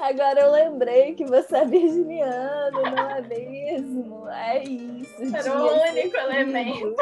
[0.02, 4.28] Agora eu lembrei que você é virginiano, não é mesmo?
[4.30, 5.36] É isso.
[5.36, 6.96] Era o único elemento.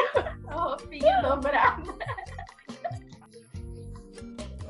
[0.48, 1.82] A roupinha dobrada.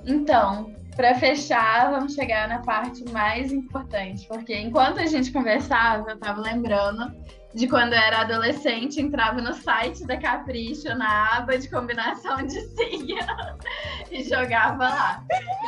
[0.04, 6.14] Então, para fechar, vamos chegar na parte mais importante, porque enquanto a gente conversava, eu
[6.14, 7.14] estava lembrando
[7.54, 12.60] de quando eu era adolescente, entrava no site da Capricho, na aba de combinação de
[12.60, 13.18] signo,
[14.10, 15.24] e jogava lá.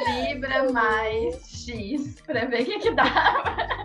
[0.07, 3.85] Libra mais X, para ver o que, que dá.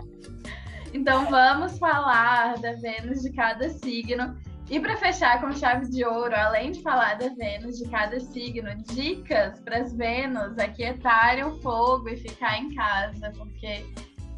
[0.94, 4.36] Então vamos falar da Vênus de cada signo.
[4.70, 8.74] E para fechar com chave de ouro, além de falar da Vênus de cada signo,
[8.76, 13.84] dicas para as Vênus aquietarem o fogo e ficar em casa, porque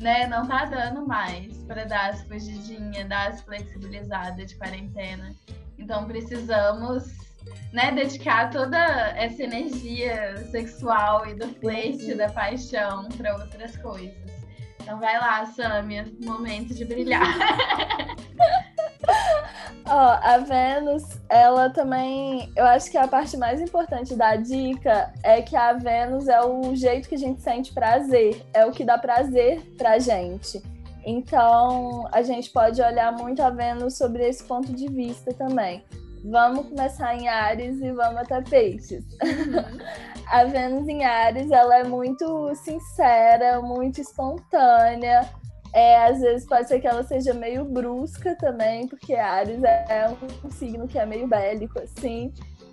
[0.01, 5.31] né, não tá dando mais para dar as fugidinhas, dar as flexibilizadas de quarentena.
[5.79, 7.05] Então precisamos
[7.73, 8.79] né, dedicar toda
[9.17, 14.37] essa energia sexual e do flerte, da paixão para outras coisas.
[14.83, 17.27] Então vai lá, Samia, momento de brilhar.
[19.88, 22.53] Ó, a Vênus, ela também.
[22.57, 26.75] Eu acho que a parte mais importante da dica é que a Vênus é o
[26.75, 30.61] jeito que a gente sente prazer, é o que dá prazer pra gente.
[31.05, 35.85] Então, a gente pode olhar muito a Vênus sobre esse ponto de vista também.
[36.25, 39.05] Vamos começar em Ares e vamos até Peixes.
[39.23, 39.79] Uhum.
[40.27, 45.31] a Vênus em Ares, ela é muito sincera, muito espontânea.
[45.73, 50.09] É, às vezes pode ser que ela seja meio brusca também, porque Ares é
[50.45, 52.33] um signo que é meio bélico, assim.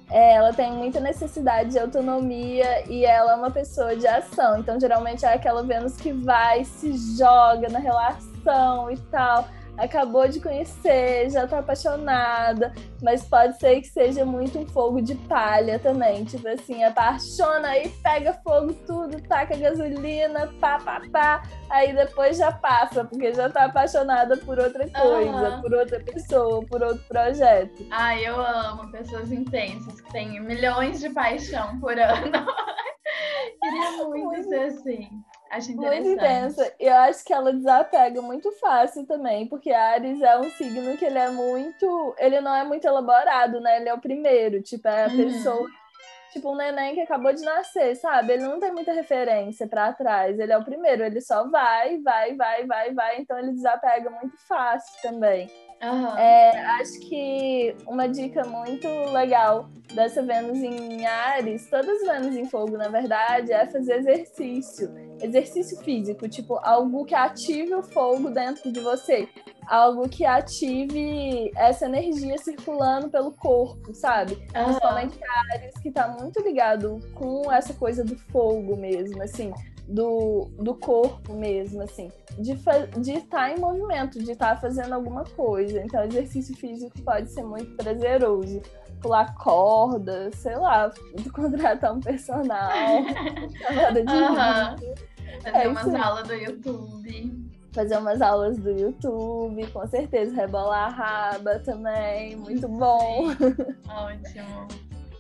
[0.10, 4.60] É, ela tem muita necessidade de autonomia e ela é uma pessoa de ação.
[4.60, 9.46] Então, geralmente é aquela Vênus que vai, se joga na relação e tal
[9.78, 15.16] acabou de conhecer, já tá apaixonada, mas pode ser que seja muito um fogo de
[15.16, 16.24] palha também.
[16.26, 22.52] Tipo assim, apaixona e pega fogo tudo, taca gasolina, pá, pá, pá, aí depois já
[22.52, 25.62] passa, porque já tá apaixonada por outra coisa, uhum.
[25.62, 27.86] por outra pessoa, por outro projeto.
[27.92, 32.32] Ai, eu amo pessoas intensas que têm milhões de paixão por ano.
[33.62, 35.10] Queria muito, muito ser assim.
[35.54, 36.04] Acho interessante.
[36.04, 36.74] Muito intensa.
[36.80, 41.20] Eu acho que ela desapega muito fácil também, porque Ares é um signo que ele
[41.20, 42.16] é muito.
[42.18, 43.78] Ele não é muito elaborado, né?
[43.78, 44.64] Ele é o primeiro.
[44.64, 45.18] Tipo, é a uhum.
[45.18, 45.70] pessoa.
[46.32, 48.34] Tipo, um neném que acabou de nascer, sabe?
[48.34, 50.40] Ele não tem muita referência para trás.
[50.40, 53.20] Ele é o primeiro, ele só vai, vai, vai, vai, vai.
[53.20, 55.48] Então ele desapega muito fácil também.
[55.84, 56.18] Uhum.
[56.18, 62.46] É, acho que uma dica muito legal dessa Vênus em Ares, todas as Vênus em
[62.46, 64.92] fogo, na verdade, é fazer exercício.
[65.22, 69.28] Exercício físico, tipo, algo que ative o fogo dentro de você.
[69.68, 74.34] Algo que ative essa energia circulando pelo corpo, sabe?
[74.56, 74.64] Uhum.
[74.66, 75.20] Principalmente
[75.52, 79.54] Ares, que tá muito ligado com essa coisa do fogo mesmo, assim
[79.88, 82.88] do, do corpo mesmo, assim, de estar
[83.30, 85.82] tá em movimento, de estar fazendo alguma coisa.
[85.82, 88.62] Então, exercício físico pode ser muito prazeroso.
[89.02, 90.90] Pular corda, sei lá,
[91.34, 92.72] contratar um personal,
[93.68, 94.36] chamada de uhum.
[95.42, 97.44] Fazer é umas aulas do YouTube.
[97.74, 100.34] Fazer umas aulas do YouTube, com certeza.
[100.36, 103.28] Rebolar a raba também, muito bom.
[103.90, 104.68] Ótimo.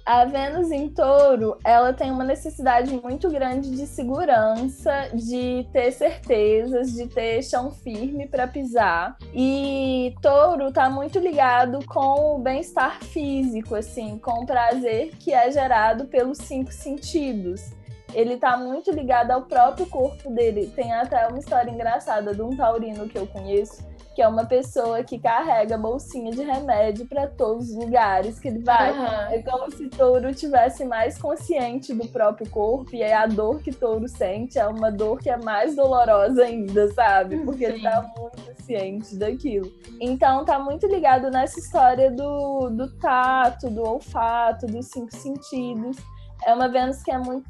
[0.06, 6.92] A Vênus em touro, ela tem uma necessidade muito grande de segurança, de ter certezas,
[6.92, 9.18] de ter chão firme para pisar.
[9.34, 15.50] E touro está muito ligado com o bem-estar físico, assim, com o prazer que é
[15.50, 17.72] gerado pelos cinco sentidos.
[18.14, 20.68] Ele está muito ligado ao próprio corpo dele.
[20.76, 25.04] Tem até uma história engraçada de um taurino que eu conheço que é uma pessoa
[25.04, 28.92] que carrega bolsinha de remédio para todos os lugares que ele vai.
[28.92, 29.06] Uhum.
[29.34, 33.72] É como se touro tivesse mais consciente do próprio corpo, e aí a dor que
[33.72, 37.38] touro sente é uma dor que é mais dolorosa ainda, sabe?
[37.38, 37.74] Porque Sim.
[37.74, 39.72] ele tá muito ciente daquilo.
[40.00, 45.98] Então tá muito ligado nessa história do, do tato, do olfato, dos cinco sentidos
[46.46, 47.50] é uma Vênus que é muito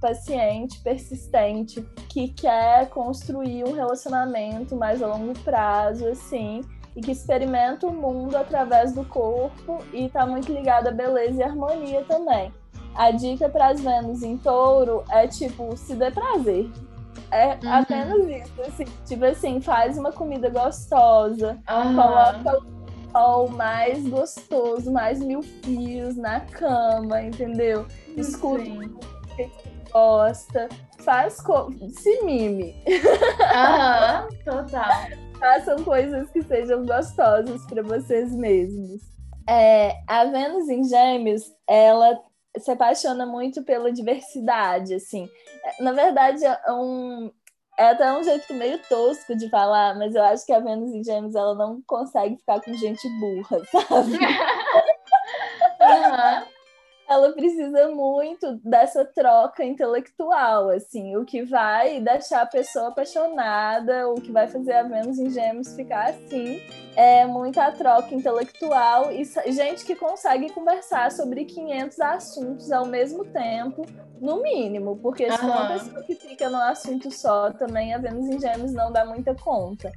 [0.00, 6.62] paciente, persistente, que quer construir um relacionamento mais a longo prazo, assim,
[6.94, 11.42] e que experimenta o mundo através do corpo e está muito ligada à beleza e
[11.42, 12.52] harmonia também.
[12.94, 16.70] A dica para as Vênus em touro é tipo, se dê prazer.
[17.30, 17.72] É uhum.
[17.72, 21.94] apenas isso, assim, tipo assim, faz uma comida gostosa, uhum.
[21.94, 22.60] coloca
[23.12, 27.86] sol mais gostoso, mais mil fios na cama, entendeu?
[28.16, 28.64] Escuta
[29.90, 30.68] gosta,
[31.00, 31.70] faz co...
[31.88, 32.74] se mime.
[33.54, 34.90] Aham, total.
[35.38, 39.00] Façam coisas que sejam gostosas para vocês mesmos.
[39.48, 42.20] É, a Vênus em Gêmeos, ela
[42.58, 45.28] se apaixona muito pela diversidade, assim.
[45.80, 47.32] Na verdade, é um,
[47.78, 51.02] é até um jeito meio tosco de falar, mas eu acho que a Vênus em
[51.02, 54.18] Gêmeos ela não consegue ficar com gente burra, sabe?
[57.20, 64.14] ela precisa muito dessa troca intelectual, assim, o que vai deixar a pessoa apaixonada, o
[64.14, 66.60] que vai fazer a Vênus em Gêmeos ficar assim,
[66.96, 73.84] é muita troca intelectual e gente que consegue conversar sobre 500 assuntos ao mesmo tempo,
[74.20, 75.50] no mínimo, porque se uhum.
[75.50, 79.34] uma pessoa que fica num assunto só também, a Vênus em Gêmeos não dá muita
[79.34, 79.90] conta.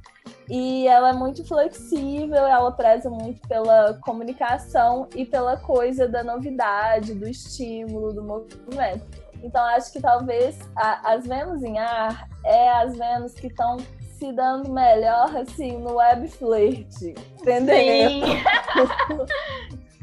[0.48, 7.14] E ela é muito flexível, ela preza muito pela comunicação e pela coisa da novidade,
[7.14, 9.06] do estímulo, do movimento.
[9.42, 13.78] Então, acho que talvez a, as Vênus em ar é as Vênus que estão
[14.18, 16.94] se dando melhor, assim, no web flirt.
[17.40, 17.76] Entendeu?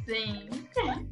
[0.06, 0.50] Sim.
[0.74, 1.11] Sim.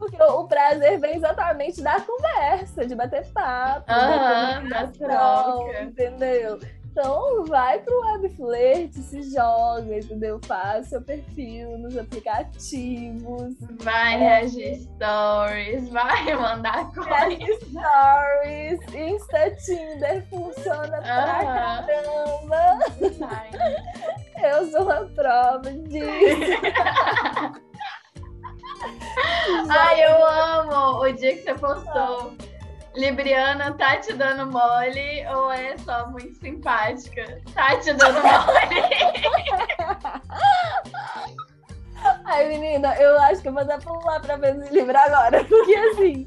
[0.00, 6.58] Porque o prazer vem exatamente da conversa, de bater papo, da troca, entendeu?
[6.90, 10.40] Então, vai pro Webflirt, se joga, entendeu?
[10.44, 13.54] Faz seu perfil nos aplicativos.
[13.82, 14.18] Vai é.
[14.18, 17.60] reagir stories, vai mandar coisas.
[17.60, 21.24] stories, Insta Tinder funciona uh -huh.
[21.24, 22.78] pra caramba.
[23.18, 23.50] Vai.
[24.42, 27.60] Eu sou a prova disso.
[29.68, 32.34] Ai, eu amo o dia que você postou.
[32.94, 37.40] Libriana tá te dando mole ou é só muito simpática?
[37.54, 38.80] Tá te dando mole.
[42.24, 45.44] Ai, menina, eu acho que eu vou dar pular pra Vênus em Libra agora.
[45.44, 46.26] Porque assim,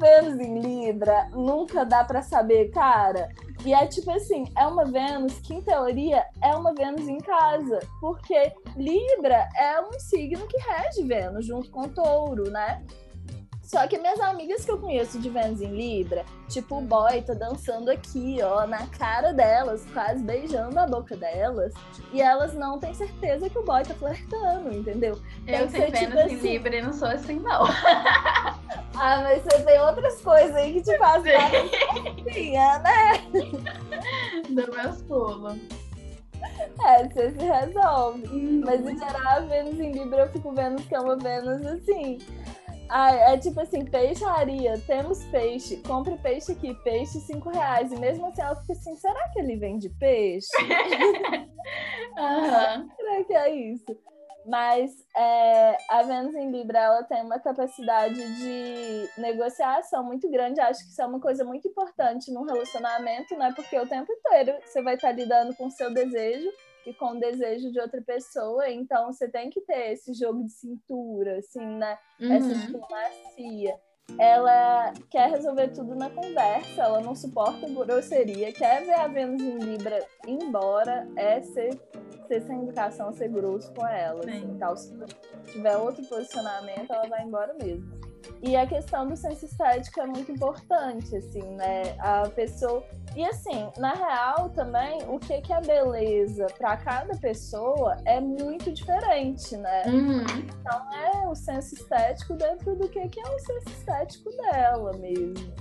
[0.00, 3.28] Vênus em Libra nunca dá pra saber, cara.
[3.64, 7.78] E é tipo assim, é uma Vênus que, em teoria, é uma Vênus em casa.
[8.00, 12.82] Porque Libra é um signo que rege Vênus, junto com Touro, né?
[13.70, 17.34] Só que minhas amigas que eu conheço de Vênus em Libra, tipo, o boy tá
[17.34, 21.72] dançando aqui, ó, na cara delas, quase beijando a boca delas,
[22.12, 25.16] e elas não têm certeza que o boy tá flertando, entendeu?
[25.46, 26.48] eu tenho Vênus tipo, em assim...
[26.48, 27.62] Libra e não sou assim, não.
[28.96, 33.22] ah, mas você tem outras coisas aí que te fazem assim, né?
[34.50, 35.58] Dou meus pulos.
[36.84, 38.26] É, você se resolve.
[38.26, 38.62] Uhum.
[38.64, 42.18] Mas em geral, a Vênus em Libra eu fico vendo que é uma Vênus assim
[42.92, 47.92] ah, é tipo assim, peixaria, temos peixe, compre peixe aqui, peixe cinco reais.
[47.92, 50.48] E mesmo assim ela fica assim, será que ele vende peixe?
[52.18, 52.88] uhum.
[52.96, 53.96] será que é isso?
[54.44, 60.60] Mas é, a Vênus em Libra ela tem uma capacidade de negociação muito grande.
[60.60, 63.52] Acho que isso é uma coisa muito importante num relacionamento, né?
[63.54, 66.50] Porque o tempo inteiro você vai estar lidando com o seu desejo
[66.86, 68.68] e com o desejo de outra pessoa.
[68.70, 71.98] Então você tem que ter esse jogo de cintura, assim, né?
[72.20, 72.32] Uhum.
[72.32, 73.74] Essa diplomacia.
[74.18, 79.58] Ela quer resolver tudo na conversa, ela não suporta grosseria, quer ver a Vênus em
[79.58, 81.80] Libra embora, é ser,
[82.26, 84.20] ser sem educação, ser grosso com ela.
[84.20, 84.76] Assim, tal.
[84.76, 84.92] Se
[85.52, 88.09] tiver outro posicionamento, ela vai embora mesmo.
[88.42, 91.94] E a questão do senso estético é muito importante, assim, né?
[91.98, 92.82] A pessoa.
[93.14, 98.72] E assim, na real também, o que, que é beleza para cada pessoa é muito
[98.72, 99.82] diferente, né?
[99.86, 100.22] Uhum.
[100.22, 105.52] Então é o senso estético dentro do que, que é o senso estético dela mesmo.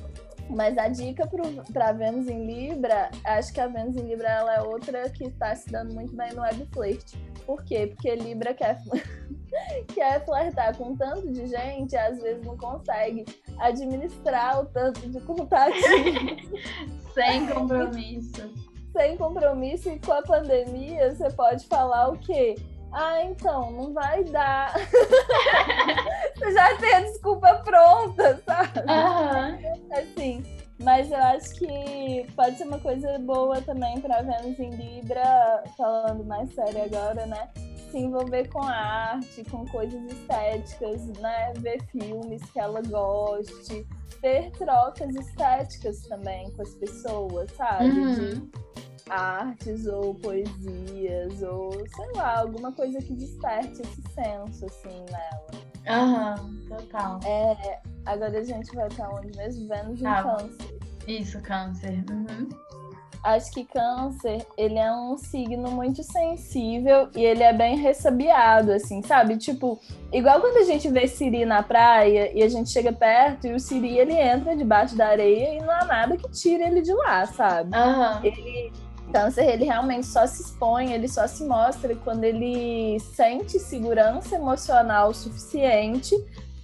[0.49, 1.29] Mas a dica
[1.71, 5.55] para Vênus em Libra, acho que a Vênus em Libra ela é outra que está
[5.55, 7.13] se dando muito bem no web flirt.
[7.45, 7.87] Por quê?
[7.87, 8.79] Porque Libra quer
[9.93, 13.25] quer flertar com tanto de gente, às vezes não consegue
[13.59, 15.73] administrar o tanto de contato.
[17.13, 18.53] Sem compromisso.
[18.91, 22.55] Sem compromisso e com a pandemia você pode falar o quê?
[22.91, 24.73] Ah, então, não vai dar.
[26.35, 28.79] você já tem a desculpa pronta, sabe?
[28.79, 29.93] Uhum.
[29.93, 30.43] Assim,
[30.81, 36.23] mas eu acho que pode ser uma coisa boa também para Vênus em Libra, falando
[36.25, 37.49] mais sério agora, né?
[37.89, 41.53] Se envolver com arte, com coisas estéticas, né?
[41.57, 43.87] Ver filmes que ela goste,
[44.21, 47.89] ter trocas estéticas também com as pessoas, sabe?
[47.89, 48.13] Uhum.
[48.13, 48.49] De
[49.09, 55.47] artes ou poesias ou sei lá, alguma coisa que desperte esse senso assim nela.
[55.87, 57.19] Aham, uhum, total.
[57.25, 59.67] É, agora a gente vai para onde mesmo?
[59.67, 60.79] Vênus em ah, câncer.
[61.07, 62.03] Isso, câncer.
[62.11, 62.68] Uhum
[63.23, 69.01] acho que câncer, ele é um signo muito sensível e ele é bem ressabiado, assim,
[69.01, 69.37] sabe?
[69.37, 69.79] Tipo,
[70.11, 73.59] igual quando a gente vê Siri na praia e a gente chega perto e o
[73.59, 77.25] Siri, ele entra debaixo da areia e não há nada que tire ele de lá,
[77.25, 77.75] sabe?
[77.75, 78.23] Uhum.
[78.23, 78.71] Ele,
[79.11, 85.13] câncer, ele realmente só se expõe, ele só se mostra quando ele sente segurança emocional
[85.13, 86.15] suficiente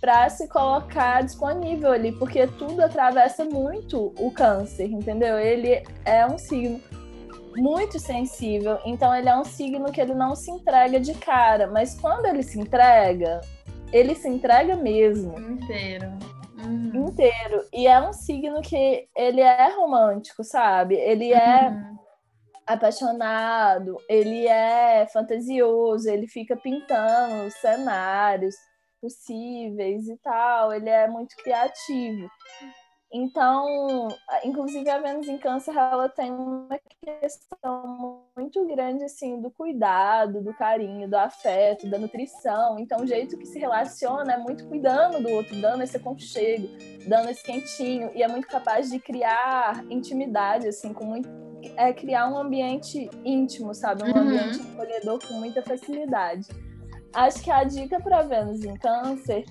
[0.05, 5.39] para se colocar disponível ali, porque tudo atravessa muito o câncer, entendeu?
[5.39, 6.79] Ele é um signo
[7.55, 11.99] muito sensível, então ele é um signo que ele não se entrega de cara, mas
[11.99, 13.41] quando ele se entrega,
[13.91, 15.39] ele se entrega mesmo.
[15.39, 16.11] Inteiro.
[16.63, 17.07] Uhum.
[17.07, 17.63] Inteiro.
[17.73, 20.93] E é um signo que ele é romântico, sabe?
[20.93, 21.97] Ele é uhum.
[22.67, 28.53] apaixonado, ele é fantasioso, ele fica pintando cenários
[29.01, 30.73] possíveis e tal.
[30.73, 32.29] Ele é muito criativo.
[33.17, 34.09] Então,
[34.43, 40.53] inclusive a Vênus em Câncer, ela tem uma questão muito grande assim do cuidado, do
[40.53, 42.77] carinho, do afeto, da nutrição.
[42.77, 46.67] Então, o jeito que se relaciona é muito cuidando do outro, dando esse aconchego,
[47.07, 51.29] dando esse quentinho e é muito capaz de criar intimidade assim, com muito
[51.77, 54.03] é criar um ambiente íntimo, sabe?
[54.03, 54.21] Um uhum.
[54.21, 56.47] ambiente acolhedor com muita facilidade.
[57.16, 59.45] Acho que a dica para Vênus em Câncer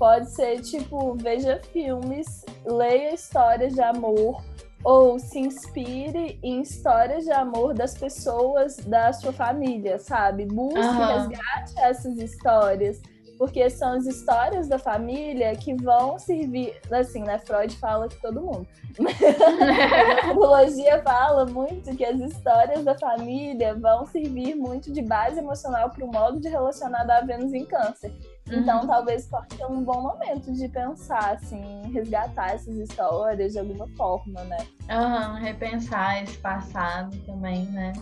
[0.00, 4.42] Pode ser tipo, veja filmes, leia histórias de amor
[4.82, 10.46] ou se inspire em histórias de amor das pessoas da sua família, sabe?
[10.46, 11.06] Busque, uhum.
[11.06, 13.02] resgate essas histórias,
[13.40, 17.38] porque são as histórias da família que vão servir, assim, né?
[17.38, 18.68] Freud fala que todo mundo.
[19.00, 25.88] a psicologia fala muito que as histórias da família vão servir muito de base emocional
[25.88, 28.12] para o modo de relacionar da Vênus em Câncer.
[28.46, 28.86] Então, uhum.
[28.86, 34.44] talvez pode ser um bom momento de pensar, assim, resgatar essas histórias de alguma forma,
[34.44, 34.58] né?
[34.90, 37.94] Aham, uhum, repensar esse passado também, né?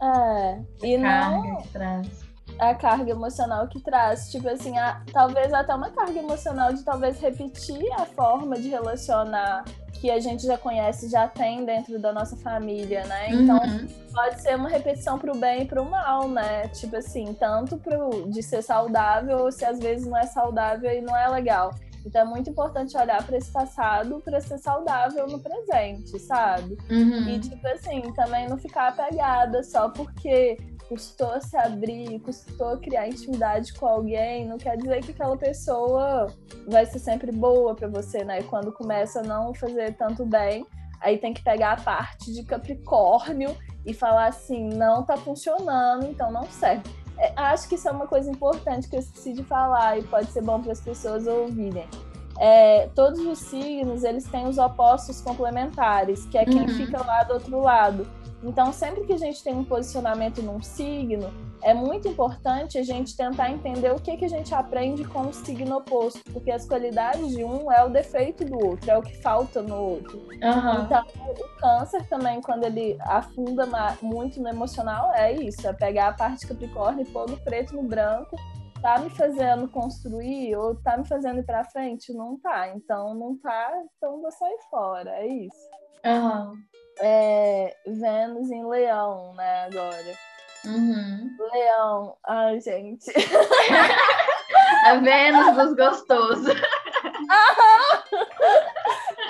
[0.00, 1.56] É, e carga não...
[1.56, 2.25] que traz.
[2.58, 7.20] A carga emocional que traz, tipo assim, a, talvez até uma carga emocional de talvez
[7.20, 9.64] repetir a forma de relacionar
[10.00, 13.30] que a gente já conhece, já tem dentro da nossa família, né?
[13.30, 13.88] Então, uhum.
[14.12, 16.68] pode ser uma repetição para o bem e para o mal, né?
[16.68, 21.00] Tipo assim, tanto pro, de ser saudável, ou se às vezes não é saudável e
[21.00, 21.74] não é legal.
[22.06, 26.78] Então é muito importante olhar para esse passado para ser saudável no presente, sabe?
[26.88, 27.28] Uhum.
[27.28, 30.56] E tipo assim, também não ficar apegada só porque
[30.88, 36.26] custou se abrir, custou criar intimidade com alguém, não quer dizer que aquela pessoa
[36.68, 38.40] vai ser sempre boa para você, né?
[38.40, 40.66] E quando começa a não fazer tanto bem,
[41.00, 46.30] aí tem que pegar a parte de Capricórnio e falar assim, não tá funcionando, então
[46.30, 46.82] não serve.
[47.18, 50.30] É, acho que isso é uma coisa importante que eu esqueci de falar e pode
[50.30, 51.88] ser bom para as pessoas ouvirem.
[52.38, 56.68] É, todos os signos eles têm os opostos complementares, que é quem uhum.
[56.68, 58.06] fica lá do outro lado.
[58.46, 63.16] Então, sempre que a gente tem um posicionamento num signo, é muito importante a gente
[63.16, 67.28] tentar entender o que, que a gente aprende com o signo oposto, porque as qualidades
[67.30, 70.18] de um é o defeito do outro, é o que falta no outro.
[70.18, 70.84] Uhum.
[70.84, 73.66] Então, o câncer também, quando ele afunda
[74.00, 77.82] muito no emocional, é isso: é pegar a parte Capricórnio e pôr no preto no
[77.82, 78.36] branco.
[78.80, 82.12] Tá me fazendo construir ou tá me fazendo ir pra frente?
[82.12, 82.68] Não tá.
[82.68, 85.10] Então, não tá, então vou sair fora.
[85.10, 85.68] É isso.
[86.04, 90.14] Uhum é, Vênus em Leão, né, agora.
[90.64, 91.36] Uhum.
[91.52, 93.12] Leão, ai, gente.
[94.84, 96.54] A Vênus dos gostosos.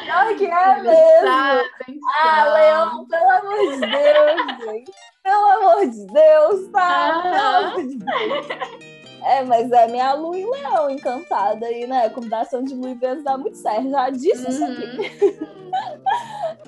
[0.04, 1.28] Pior que é mesmo.
[2.22, 4.92] Ah, Leão, pelo amor de Deus, gente.
[5.22, 7.20] Pelo amor de Deus, tá?
[7.22, 9.05] Pelo amor de Deus.
[9.26, 12.06] É, mas é minha lua em leão encantada aí, né?
[12.06, 13.90] A combinação de lua e Vênus dá muito certo.
[13.90, 14.48] Já disse uhum.
[14.48, 15.38] isso aqui.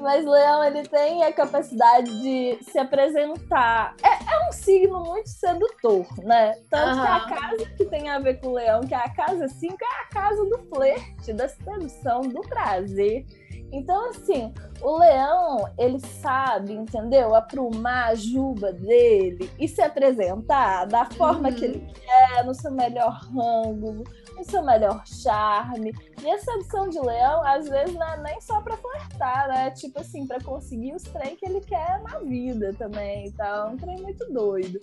[0.00, 3.94] mas leão, ele tem a capacidade de se apresentar.
[4.02, 6.58] É, é um signo muito sedutor, né?
[6.68, 7.02] Tanto uhum.
[7.02, 9.76] que a casa que tem a ver com o leão, que é a casa 5,
[9.80, 13.24] é a casa do flerte, da sedução, do prazer.
[13.70, 17.34] Então, assim, o leão, ele sabe, entendeu?
[17.34, 21.54] Aprumar a juba dele e se apresentar da forma uhum.
[21.54, 24.04] que ele quer, no seu melhor ângulo,
[24.36, 25.92] no seu melhor charme.
[26.22, 29.70] E a sedução de leão, às vezes, não é nem só pra flertar, né?
[29.72, 33.68] Tipo assim, para conseguir os trem que ele quer na vida também e tal.
[33.68, 34.80] É um trem muito doido.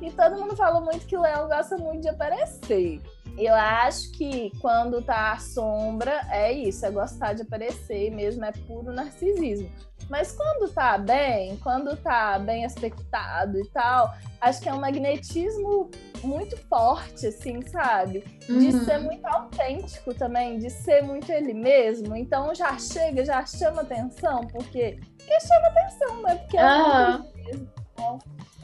[0.00, 3.00] E todo mundo fala muito que o leão gosta muito de aparecer.
[3.38, 8.52] Eu acho que quando tá à sombra, é isso, é gostar de aparecer mesmo, é
[8.52, 9.70] puro narcisismo.
[10.08, 15.88] Mas quando tá bem, quando tá bem aspectado e tal, acho que é um magnetismo
[16.22, 18.20] muito forte, assim, sabe?
[18.46, 18.84] De uhum.
[18.84, 22.16] ser muito autêntico também, de ser muito ele mesmo.
[22.16, 26.34] Então já chega, já chama atenção, porque, porque chama atenção, né?
[26.34, 27.32] Porque é uhum.
[27.36, 27.70] mesmo.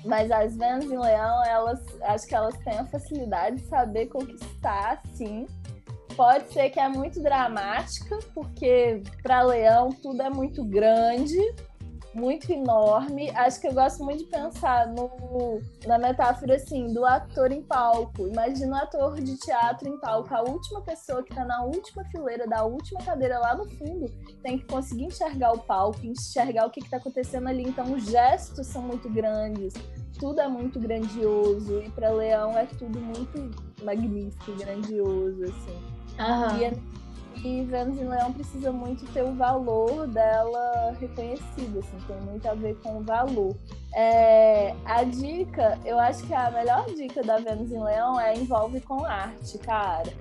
[0.07, 5.03] Mas as Vênus em Leão, elas acho que elas têm a facilidade de saber conquistar,
[5.13, 5.47] sim.
[6.17, 11.37] Pode ser que é muito dramática, porque para Leão tudo é muito grande,
[12.17, 13.31] muito enorme.
[13.31, 15.11] Acho que eu gosto muito de pensar no,
[15.87, 18.27] na metáfora assim do ator em palco.
[18.27, 22.47] Imagina um ator de teatro em palco, a última pessoa que está na última fileira
[22.47, 24.11] da última cadeira lá no fundo
[24.43, 27.63] tem que conseguir enxergar o palco, enxergar o que está acontecendo ali.
[27.63, 29.75] Então os gestos são muito grandes,
[30.19, 33.51] tudo é muito grandioso e para Leão é tudo muito
[33.85, 35.97] magnífico, grandioso assim.
[36.19, 36.59] Uhum.
[36.59, 36.96] E é
[37.45, 42.55] e Vênus em Leão precisa muito ter o valor dela reconhecido, assim, tem muito a
[42.55, 43.55] ver com o valor.
[43.95, 48.81] É, a dica, eu acho que a melhor dica da Vênus em Leão é envolve
[48.81, 50.13] com arte, cara.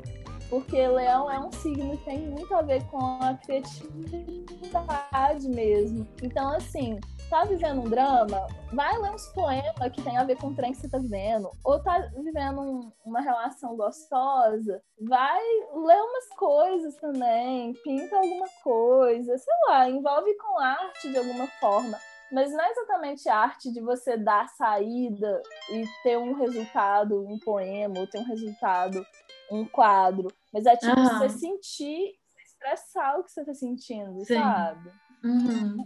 [0.49, 6.07] Porque Leão é um signo que tem muito a ver com a criatividade mesmo.
[6.21, 6.99] Então, assim,
[7.35, 10.71] tá vivendo um drama, vai ler uns poemas que tem a ver com o trem
[10.71, 11.49] que você tá vivendo.
[11.65, 15.41] Ou tá vivendo um, uma relação gostosa, vai
[15.73, 21.99] ler umas coisas também, pinta alguma coisa, sei lá, envolve com arte de alguma forma.
[22.31, 27.99] Mas não é exatamente arte de você dar saída e ter um resultado, um poema,
[27.99, 29.05] ou ter um resultado,
[29.51, 30.29] um quadro.
[30.53, 31.19] Mas é tipo uhum.
[31.19, 32.15] você sentir,
[32.45, 34.39] expressar o que você tá sentindo, Sim.
[34.39, 34.89] sabe?
[35.21, 35.77] Uhum.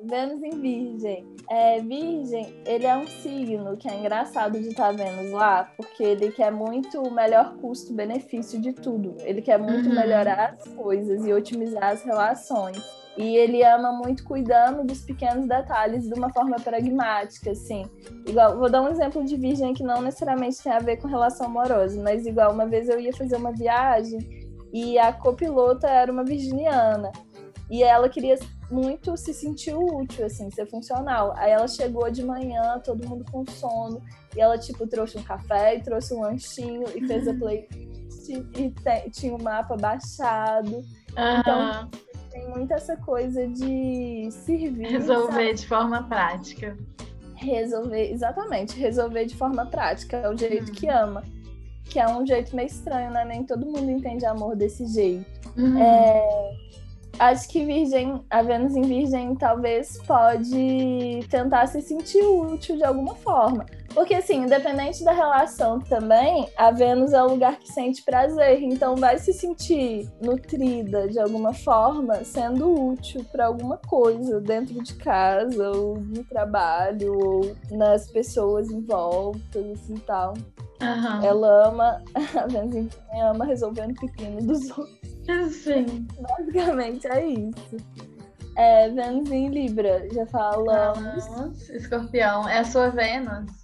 [0.00, 1.26] Vênus em Virgem.
[1.50, 6.30] É, virgem, ele é um signo que é engraçado de estar Vênus lá, porque ele
[6.32, 9.16] quer muito o melhor custo-benefício de tudo.
[9.20, 9.94] Ele quer muito uhum.
[9.94, 12.82] melhorar as coisas e otimizar as relações.
[13.16, 17.84] E ele ama muito cuidando dos pequenos detalhes de uma forma pragmática, assim.
[18.26, 21.46] Igual, vou dar um exemplo de virgem que não necessariamente tem a ver com relação
[21.46, 24.18] amorosa, mas igual uma vez eu ia fazer uma viagem
[24.72, 27.12] e a copilota era uma virginiana.
[27.72, 28.38] E ela queria
[28.70, 31.32] muito se sentir útil, assim, ser funcional.
[31.38, 34.02] Aí ela chegou de manhã, todo mundo com sono,
[34.36, 38.68] e ela, tipo, trouxe um café e trouxe um lanchinho e fez a playlist e
[38.68, 40.70] te, tinha o mapa baixado.
[40.70, 41.40] Uhum.
[41.40, 41.90] Então,
[42.30, 44.88] tem muito essa coisa de servir.
[44.88, 45.54] Resolver sabe?
[45.54, 46.76] de forma prática.
[47.36, 50.74] Resolver, exatamente, resolver de forma prática, é o jeito uhum.
[50.74, 51.24] que ama.
[51.86, 53.24] Que é um jeito meio estranho, né?
[53.24, 55.24] Nem todo mundo entende amor desse jeito.
[55.56, 55.82] Uhum.
[55.82, 56.72] É
[57.30, 63.14] acho que Virgem, a Vênus em Virgem talvez pode tentar se sentir útil de alguma
[63.14, 63.64] forma.
[63.94, 68.62] Porque, assim, independente da relação também, a Vênus é o lugar que sente prazer.
[68.62, 74.94] Então, vai se sentir nutrida de alguma forma, sendo útil para alguma coisa dentro de
[74.94, 80.34] casa, ou no trabalho, ou nas pessoas em volta, assim tal.
[80.80, 81.24] Uhum.
[81.24, 82.02] Ela ama,
[82.34, 85.54] a Vênus ama resolvendo pepino dos outros.
[85.54, 86.06] Sim.
[86.18, 87.76] Basicamente é isso.
[88.56, 91.26] É, Vênus em Libra, já falamos.
[91.28, 92.48] Nossa, escorpião.
[92.48, 93.61] É a sua Vênus?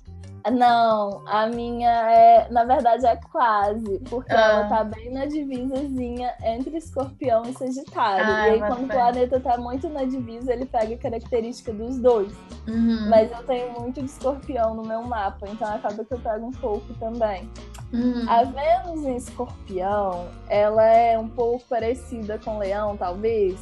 [0.51, 4.41] Não, a minha é, na verdade, é quase, porque ah.
[4.41, 8.25] ela tá bem na divisazinha entre escorpião e sagitário.
[8.25, 11.99] Ah, e aí, quando o planeta tá muito na divisa, ele pega a característica dos
[11.99, 12.33] dois.
[12.67, 13.09] Uhum.
[13.09, 16.53] Mas eu tenho muito de escorpião no meu mapa, então acaba que eu pego um
[16.53, 17.49] pouco também.
[17.93, 18.27] Uhum.
[18.29, 23.59] A Vênus em escorpião, ela é um pouco parecida com leão, talvez,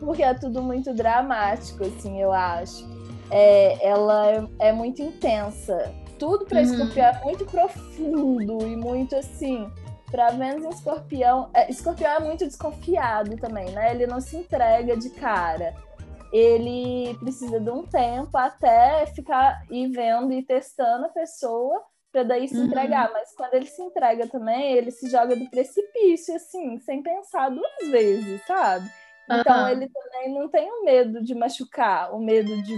[0.00, 2.88] porque é tudo muito dramático, assim, eu acho.
[3.30, 6.64] É, ela é, é muito intensa tudo para uhum.
[6.64, 9.70] escorpião é muito profundo e muito assim.
[10.10, 13.92] Para Vênus em escorpião, é, escorpião é muito desconfiado também, né?
[13.92, 15.74] Ele não se entrega de cara.
[16.32, 22.48] Ele precisa de um tempo até ficar ir vendo e testando a pessoa para daí
[22.48, 22.64] se uhum.
[22.64, 23.10] entregar.
[23.12, 27.90] Mas quando ele se entrega também, ele se joga do precipício, assim, sem pensar duas
[27.90, 28.90] vezes, sabe?
[29.30, 29.68] Então uhum.
[29.68, 32.74] ele também não tem o medo de machucar, o medo de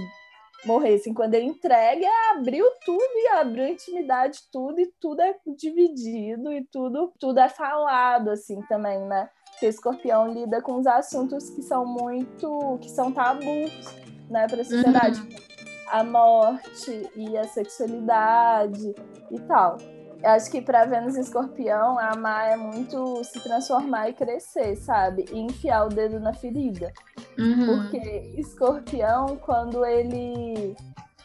[0.64, 1.14] morressem.
[1.14, 7.12] Quando ele entrega, abriu tudo e abriu intimidade, tudo, e tudo é dividido e tudo,
[7.18, 9.28] tudo é falado, assim, também, né?
[9.50, 13.72] Porque escorpião lida com os assuntos que são muito, que são tabus,
[14.28, 15.20] né, para a sociedade.
[15.20, 15.50] Uhum.
[15.90, 18.94] A morte e a sexualidade
[19.30, 19.76] e tal.
[20.22, 25.24] Eu acho que para Vênus e Escorpião, amar é muito se transformar e crescer, sabe?
[25.32, 26.92] E enfiar o dedo na ferida.
[27.40, 27.66] Uhum.
[27.66, 30.76] Porque Escorpião, quando ele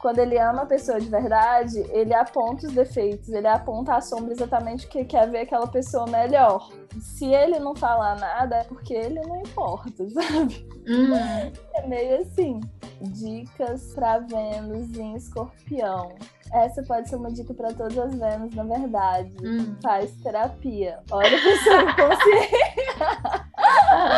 [0.05, 4.33] quando ele ama a pessoa de verdade, ele aponta os defeitos, ele aponta a sombra
[4.33, 6.69] exatamente que quer ver aquela pessoa melhor.
[6.99, 10.67] Se ele não falar nada, é porque ele não importa, sabe?
[10.87, 11.51] Uhum.
[11.73, 12.61] É meio assim.
[13.01, 16.13] Dicas para Vênus em Escorpião.
[16.53, 19.33] Essa pode ser uma dica para todas as Vênus, na verdade.
[19.43, 19.75] Hum.
[19.81, 20.99] Faz terapia.
[21.09, 22.75] Olha a pessoa inconsciente.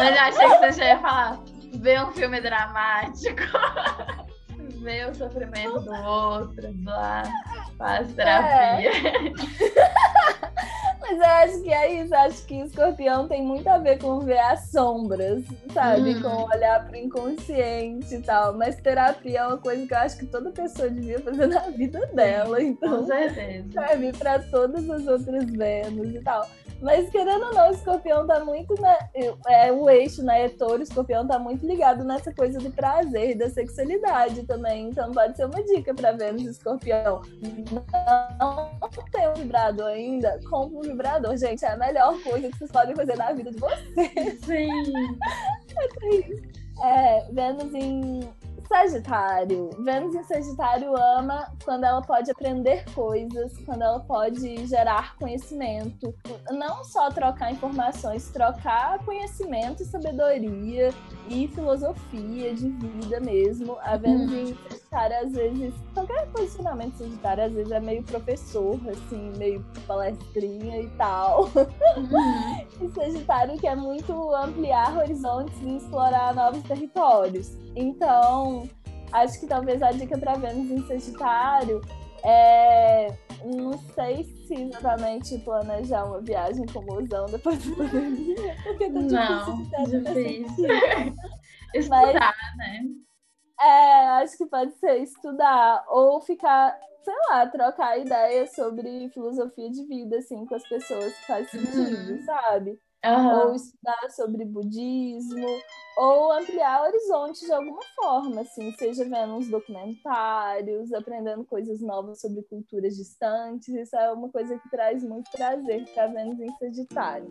[0.05, 1.56] Eu já achei que você já ia falar.
[1.79, 3.41] Vê um filme dramático.
[4.81, 7.23] Vê o sofrimento do outro, blá.
[7.77, 8.91] Faz terapia.
[8.91, 9.33] É.
[10.99, 14.39] Mas eu acho que é isso, acho que escorpião tem muito a ver com ver
[14.39, 16.15] as sombras, sabe?
[16.15, 16.21] Hum.
[16.21, 18.57] Com olhar pro inconsciente e tal.
[18.57, 22.05] Mas terapia é uma coisa que eu acho que toda pessoa devia fazer na vida
[22.07, 22.61] dela.
[22.61, 23.71] Então, com certeza.
[23.71, 26.45] Serve pra todas as outras Vênus e tal.
[26.81, 28.97] Mas querendo ou não, o escorpião tá muito na.
[29.47, 30.45] É, o eixo, né?
[30.45, 34.89] É touro, escorpião tá muito ligado nessa coisa do prazer e da sexualidade também.
[34.89, 37.21] Então pode ser uma dica pra Vênus escorpião.
[38.39, 40.39] Não tem um vibrador ainda?
[40.49, 41.65] Compre um vibrador, gente.
[41.65, 44.39] É a melhor coisa que vocês podem fazer na vida de vocês.
[44.45, 45.17] Sim.
[46.83, 48.29] é, Vênus em
[48.67, 49.69] Sagitário.
[49.79, 56.13] Vênus em Sagitário ama quando ela pode aprender coisas, quando ela pode gerar conhecimento.
[56.51, 60.93] Não só trocar informações, trocar conhecimento e sabedoria
[61.29, 63.77] e filosofia de vida mesmo.
[63.81, 64.57] A Vênus em
[64.89, 70.89] Sagitário, às vezes, qualquer posicionamento Sagitário, às vezes é meio professor, assim, meio palestrinha e
[70.91, 71.45] tal.
[71.45, 72.65] Uhum.
[72.81, 77.51] e Sagitário quer muito ampliar horizontes e explorar novos territórios.
[77.75, 78.67] Então,
[79.11, 81.81] acho que talvez a dica para Vênus em Sagitário
[82.23, 83.13] é.
[83.45, 89.59] Não sei se exatamente planejar uma viagem com mozão depois da pandemia, porque tá Não,
[89.85, 90.67] difícil.
[91.75, 93.06] Estudar, Mas, né?
[93.59, 99.83] É, acho que pode ser estudar ou ficar, sei lá, trocar ideias sobre filosofia de
[99.85, 102.23] vida, assim, com as pessoas que faz sentido, uhum.
[102.23, 102.79] sabe?
[103.05, 103.39] Uhum.
[103.39, 105.47] Ou estudar sobre budismo,
[105.97, 112.43] ou ampliar horizontes de alguma forma, assim, seja vendo uns documentários, aprendendo coisas novas sobre
[112.43, 113.69] culturas distantes.
[113.69, 117.27] Isso é uma coisa que traz muito prazer para Vênus em Sagitário.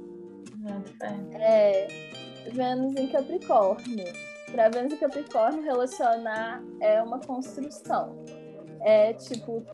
[1.35, 1.87] É,
[2.53, 4.26] Vênus em Capricórnio.
[4.51, 8.25] Para Vênus em Capricórnio, relacionar é uma construção.
[8.81, 9.65] É tipo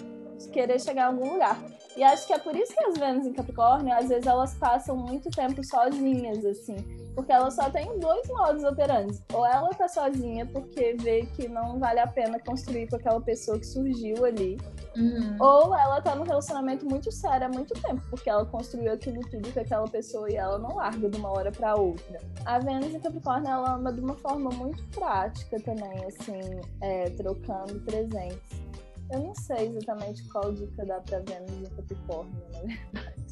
[0.51, 1.63] querer chegar a algum lugar.
[1.97, 4.97] E acho que é por isso que as Vênus em Capricórnio, às vezes elas passam
[4.97, 6.77] muito tempo sozinhas, assim.
[7.15, 9.23] Porque ela só tem dois modos operantes.
[9.33, 13.59] Ou ela tá sozinha porque vê que não vale a pena construir com aquela pessoa
[13.59, 14.59] que surgiu ali.
[14.97, 15.37] Uhum.
[15.41, 19.51] Ou ela tá num relacionamento muito sério há muito tempo, porque ela construiu aquilo tudo
[19.53, 22.21] com aquela pessoa e ela não larga de uma hora para outra.
[22.45, 26.41] A Vênus em Capricórnio, ela ama de uma forma muito prática também, assim,
[26.81, 28.63] é, trocando presentes.
[29.11, 33.23] Eu não sei exatamente qual dica dá pra Vênus em Capricórnio, na verdade.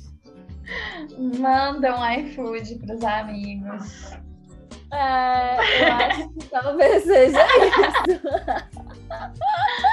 [1.41, 4.13] Manda um iFood pros amigos.
[4.93, 8.21] É, eu acho que talvez seja isso.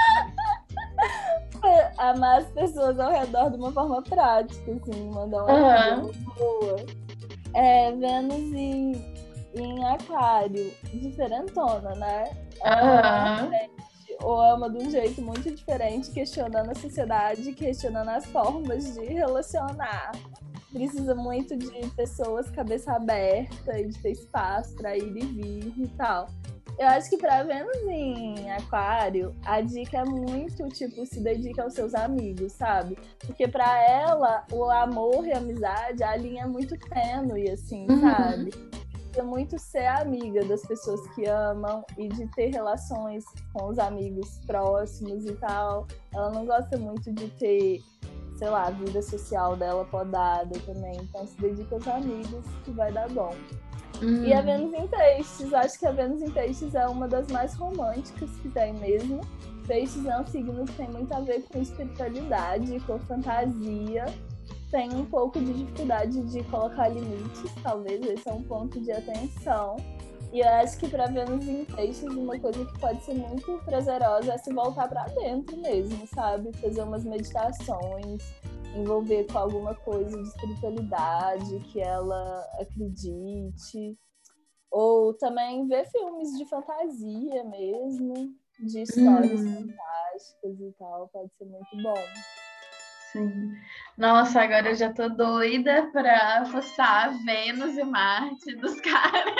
[1.98, 6.12] Amar as pessoas ao redor de uma forma prática, assim, mandar uma uhum.
[6.38, 6.86] boa.
[7.54, 9.14] É, Vênus em,
[9.56, 12.26] em Aquário, diferentona, né?
[12.64, 13.78] Uhum
[14.24, 20.12] ou ama de um jeito muito diferente, questionando a sociedade, questionando as formas de relacionar.
[20.72, 25.88] Precisa muito de pessoas cabeça aberta e de ter espaço para ir e vir e
[25.90, 26.28] tal.
[26.78, 31.74] Eu acho que para Vênus em Aquário, a dica é muito, tipo, se dedica aos
[31.74, 32.98] seus amigos, sabe?
[33.26, 38.02] Porque para ela, o amor e a amizade, a linha é muito tênue, assim, uhum.
[38.02, 38.52] sabe?
[39.24, 45.26] muito ser amiga das pessoas que amam e de ter relações com os amigos próximos
[45.26, 45.88] e tal.
[46.14, 47.82] Ela não gosta muito de ter,
[48.38, 50.98] sei lá, a vida social dela podada também.
[51.02, 53.34] Então se dedica aos amigos que vai dar bom.
[54.02, 54.24] Hum.
[54.24, 57.54] E a Vênus em Peixes, acho que a Vênus em Peixes é uma das mais
[57.56, 59.22] românticas que tem mesmo.
[59.68, 64.06] Peixes é um signo que tem muito a ver com espiritualidade, com fantasia
[64.72, 69.78] tem um pouco de dificuldade de colocar limites, talvez esse é um ponto de atenção.
[70.34, 74.34] E eu acho que para Vênus em Peixes, uma coisa que pode ser muito prazerosa
[74.34, 76.52] é se voltar para dentro mesmo, sabe?
[76.58, 78.22] Fazer umas meditações,
[78.76, 83.98] envolver com alguma coisa de espiritualidade que ela acredite.
[84.70, 89.54] Ou também ver filmes de fantasia mesmo, de histórias hum.
[89.54, 91.96] fantásticas e tal, pode ser muito bom.
[93.12, 93.54] Sim.
[93.98, 99.34] Nossa, agora eu já tô doida pra fuçar Vênus e Marte dos caras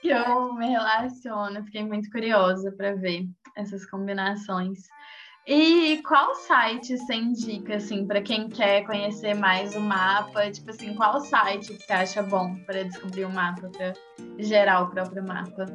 [0.00, 1.64] que eu me relaciono.
[1.64, 3.26] Fiquei muito curiosa para ver
[3.56, 4.78] essas combinações.
[5.46, 10.50] E qual site você indica, assim, para quem quer conhecer mais o mapa?
[10.50, 13.92] Tipo assim, qual site que você acha bom para descobrir o mapa, para
[14.38, 15.66] gerar o próprio mapa?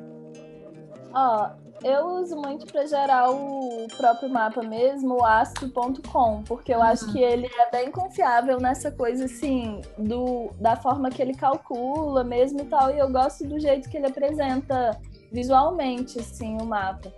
[1.14, 1.50] Ó,
[1.84, 6.84] eu uso muito para gerar o próprio mapa mesmo, o astro.com, porque eu uhum.
[6.84, 12.24] acho que ele é bem confiável nessa coisa assim, do, da forma que ele calcula
[12.24, 15.00] mesmo e tal, e eu gosto do jeito que ele apresenta
[15.32, 17.14] visualmente assim o mapa.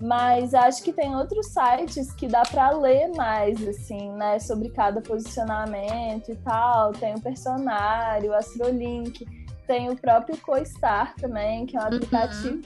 [0.00, 4.38] Mas acho que tem outros sites que dá para ler mais, assim, né?
[4.38, 6.92] Sobre cada posicionamento e tal.
[6.92, 9.26] Tem o Personário, o Astrolink,
[9.66, 11.88] tem o próprio CoStar também, que é um uhum.
[11.88, 12.62] aplicativo.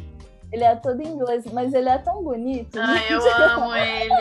[0.52, 2.78] Ele é todo em inglês, mas ele é tão bonito.
[2.78, 4.14] Ah, eu amo ele.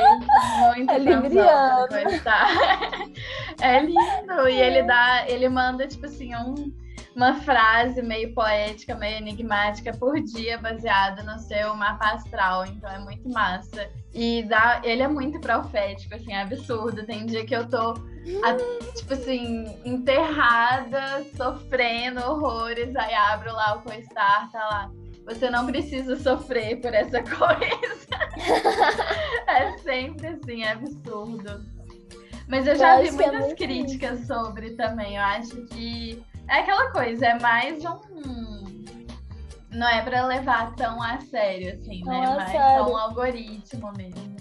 [0.76, 1.88] Muito é libriano.
[3.62, 4.50] É lindo.
[4.50, 6.74] E ele dá, ele manda, tipo assim, um
[7.16, 12.66] uma frase meio poética, meio enigmática por dia, baseada no seu mapa astral.
[12.66, 13.90] Então é muito massa.
[14.14, 17.06] E dá, ele é muito profético, assim, é absurdo.
[17.06, 17.92] Tem dia que eu tô,
[18.44, 24.92] a, tipo assim, enterrada, sofrendo horrores, aí abro lá o CoStar, tá lá.
[25.26, 28.08] Você não precisa sofrer por essa coisa.
[29.48, 31.64] é sempre assim, é absurdo.
[32.48, 35.16] Mas eu já eu vi é muitas é críticas sobre também.
[35.16, 36.22] Eu acho que
[36.54, 38.00] é aquela coisa, é mais um.
[39.72, 42.22] Não é para levar tão a sério, assim, né?
[42.22, 44.34] Não, é um algoritmo mesmo.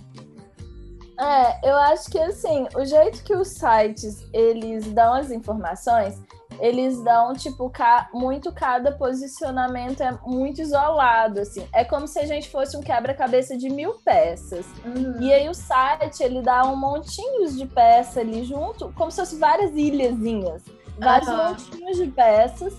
[1.18, 6.20] É, eu acho que assim, o jeito que os sites eles dão as informações,
[6.60, 8.10] eles dão, tipo, ca...
[8.12, 11.66] muito cada posicionamento é muito isolado, assim.
[11.72, 14.66] É como se a gente fosse um quebra-cabeça de mil peças.
[14.84, 15.20] Uhum.
[15.20, 19.38] E aí o site, ele dá um montinhos de peça ali junto, como se fossem
[19.38, 20.62] várias ilhazinhas
[20.98, 21.36] vários uhum.
[21.36, 22.74] montinhos de peças,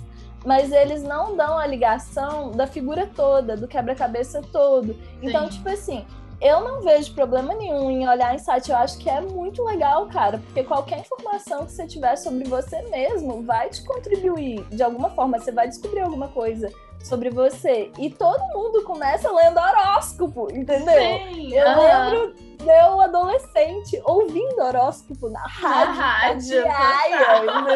[0.45, 4.95] mas eles não dão a ligação da figura toda, do quebra-cabeça todo.
[5.21, 5.57] Então, Sim.
[5.57, 6.05] tipo assim,
[6.41, 8.69] eu não vejo problema nenhum em olhar em site.
[8.69, 12.81] Eu acho que é muito legal, cara, porque qualquer informação que você tiver sobre você
[12.89, 15.39] mesmo vai te contribuir de alguma forma.
[15.39, 16.69] Você vai descobrir alguma coisa
[17.01, 17.91] sobre você.
[17.97, 20.93] E todo mundo começa lendo horóscopo, entendeu?
[20.93, 22.33] Sim, eu lembro
[22.63, 27.72] meu adolescente ouvindo horóscopo na rádio, na rádio entendeu?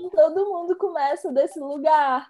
[0.00, 2.28] Então todo mundo começa desse lugar.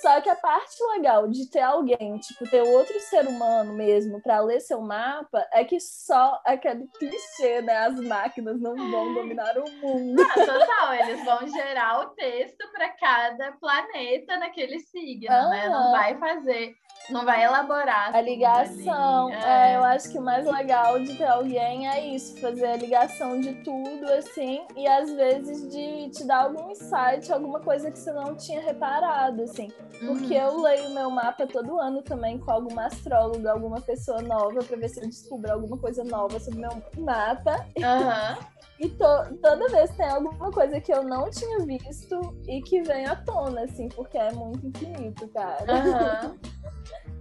[0.00, 4.40] Só que a parte legal de ter alguém, tipo, ter outro ser humano mesmo para
[4.40, 7.76] ler seu mapa é que só aquele clichê, né?
[7.78, 10.22] As máquinas não vão dominar o mundo.
[10.22, 15.48] Ah, total, eles vão gerar o texto para cada planeta naquele signo, ah.
[15.48, 15.68] né?
[15.68, 16.74] Não vai fazer
[17.10, 18.14] não vai elaborar.
[18.14, 19.30] A ligação.
[19.32, 19.72] É.
[19.72, 19.76] é.
[19.76, 23.54] eu acho que o mais legal de ter alguém é isso, fazer a ligação de
[23.62, 28.34] tudo, assim, e às vezes de te dar algum insight, alguma coisa que você não
[28.34, 29.68] tinha reparado, assim.
[30.04, 30.48] Porque uhum.
[30.48, 34.88] eu leio meu mapa todo ano também com alguma astróloga, alguma pessoa nova, para ver
[34.88, 37.66] se eu descubro alguma coisa nova sobre meu mapa.
[37.76, 38.51] Uhum.
[38.82, 43.06] E to toda vez tem alguma coisa que eu não tinha visto e que vem
[43.06, 45.64] à tona, assim, porque é muito infinito, cara.
[45.72, 46.38] Uhum.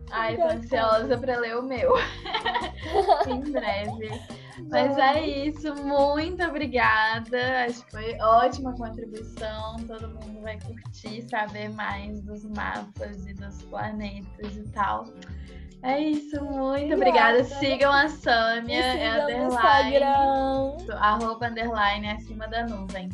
[0.09, 1.93] Ai, tô ansiosa pra ler o meu.
[3.29, 4.09] em breve.
[4.71, 7.65] Mas é isso, muito obrigada.
[7.65, 9.75] Acho que foi ótima contribuição.
[9.87, 15.05] Todo mundo vai curtir saber mais dos mapas e dos planetas e tal.
[15.83, 17.43] É isso, muito obrigada.
[17.43, 20.91] Sigam a Sâmia, é underline.
[20.91, 23.09] Arroba underline acima da nuvem.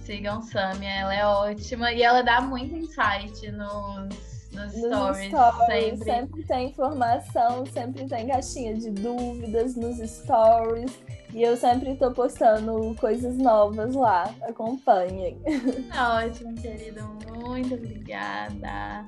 [0.00, 5.28] Sigam Sâmia, ela é ótima e ela dá muito insight nos, nos, nos stories.
[5.28, 6.04] stories sempre.
[6.04, 10.92] sempre tem informação, sempre tem caixinha de dúvidas nos stories.
[11.32, 14.32] E eu sempre tô postando coisas novas lá.
[14.42, 15.38] Acompanhem.
[16.24, 17.02] Ótimo, querido.
[17.34, 19.06] Muito obrigada.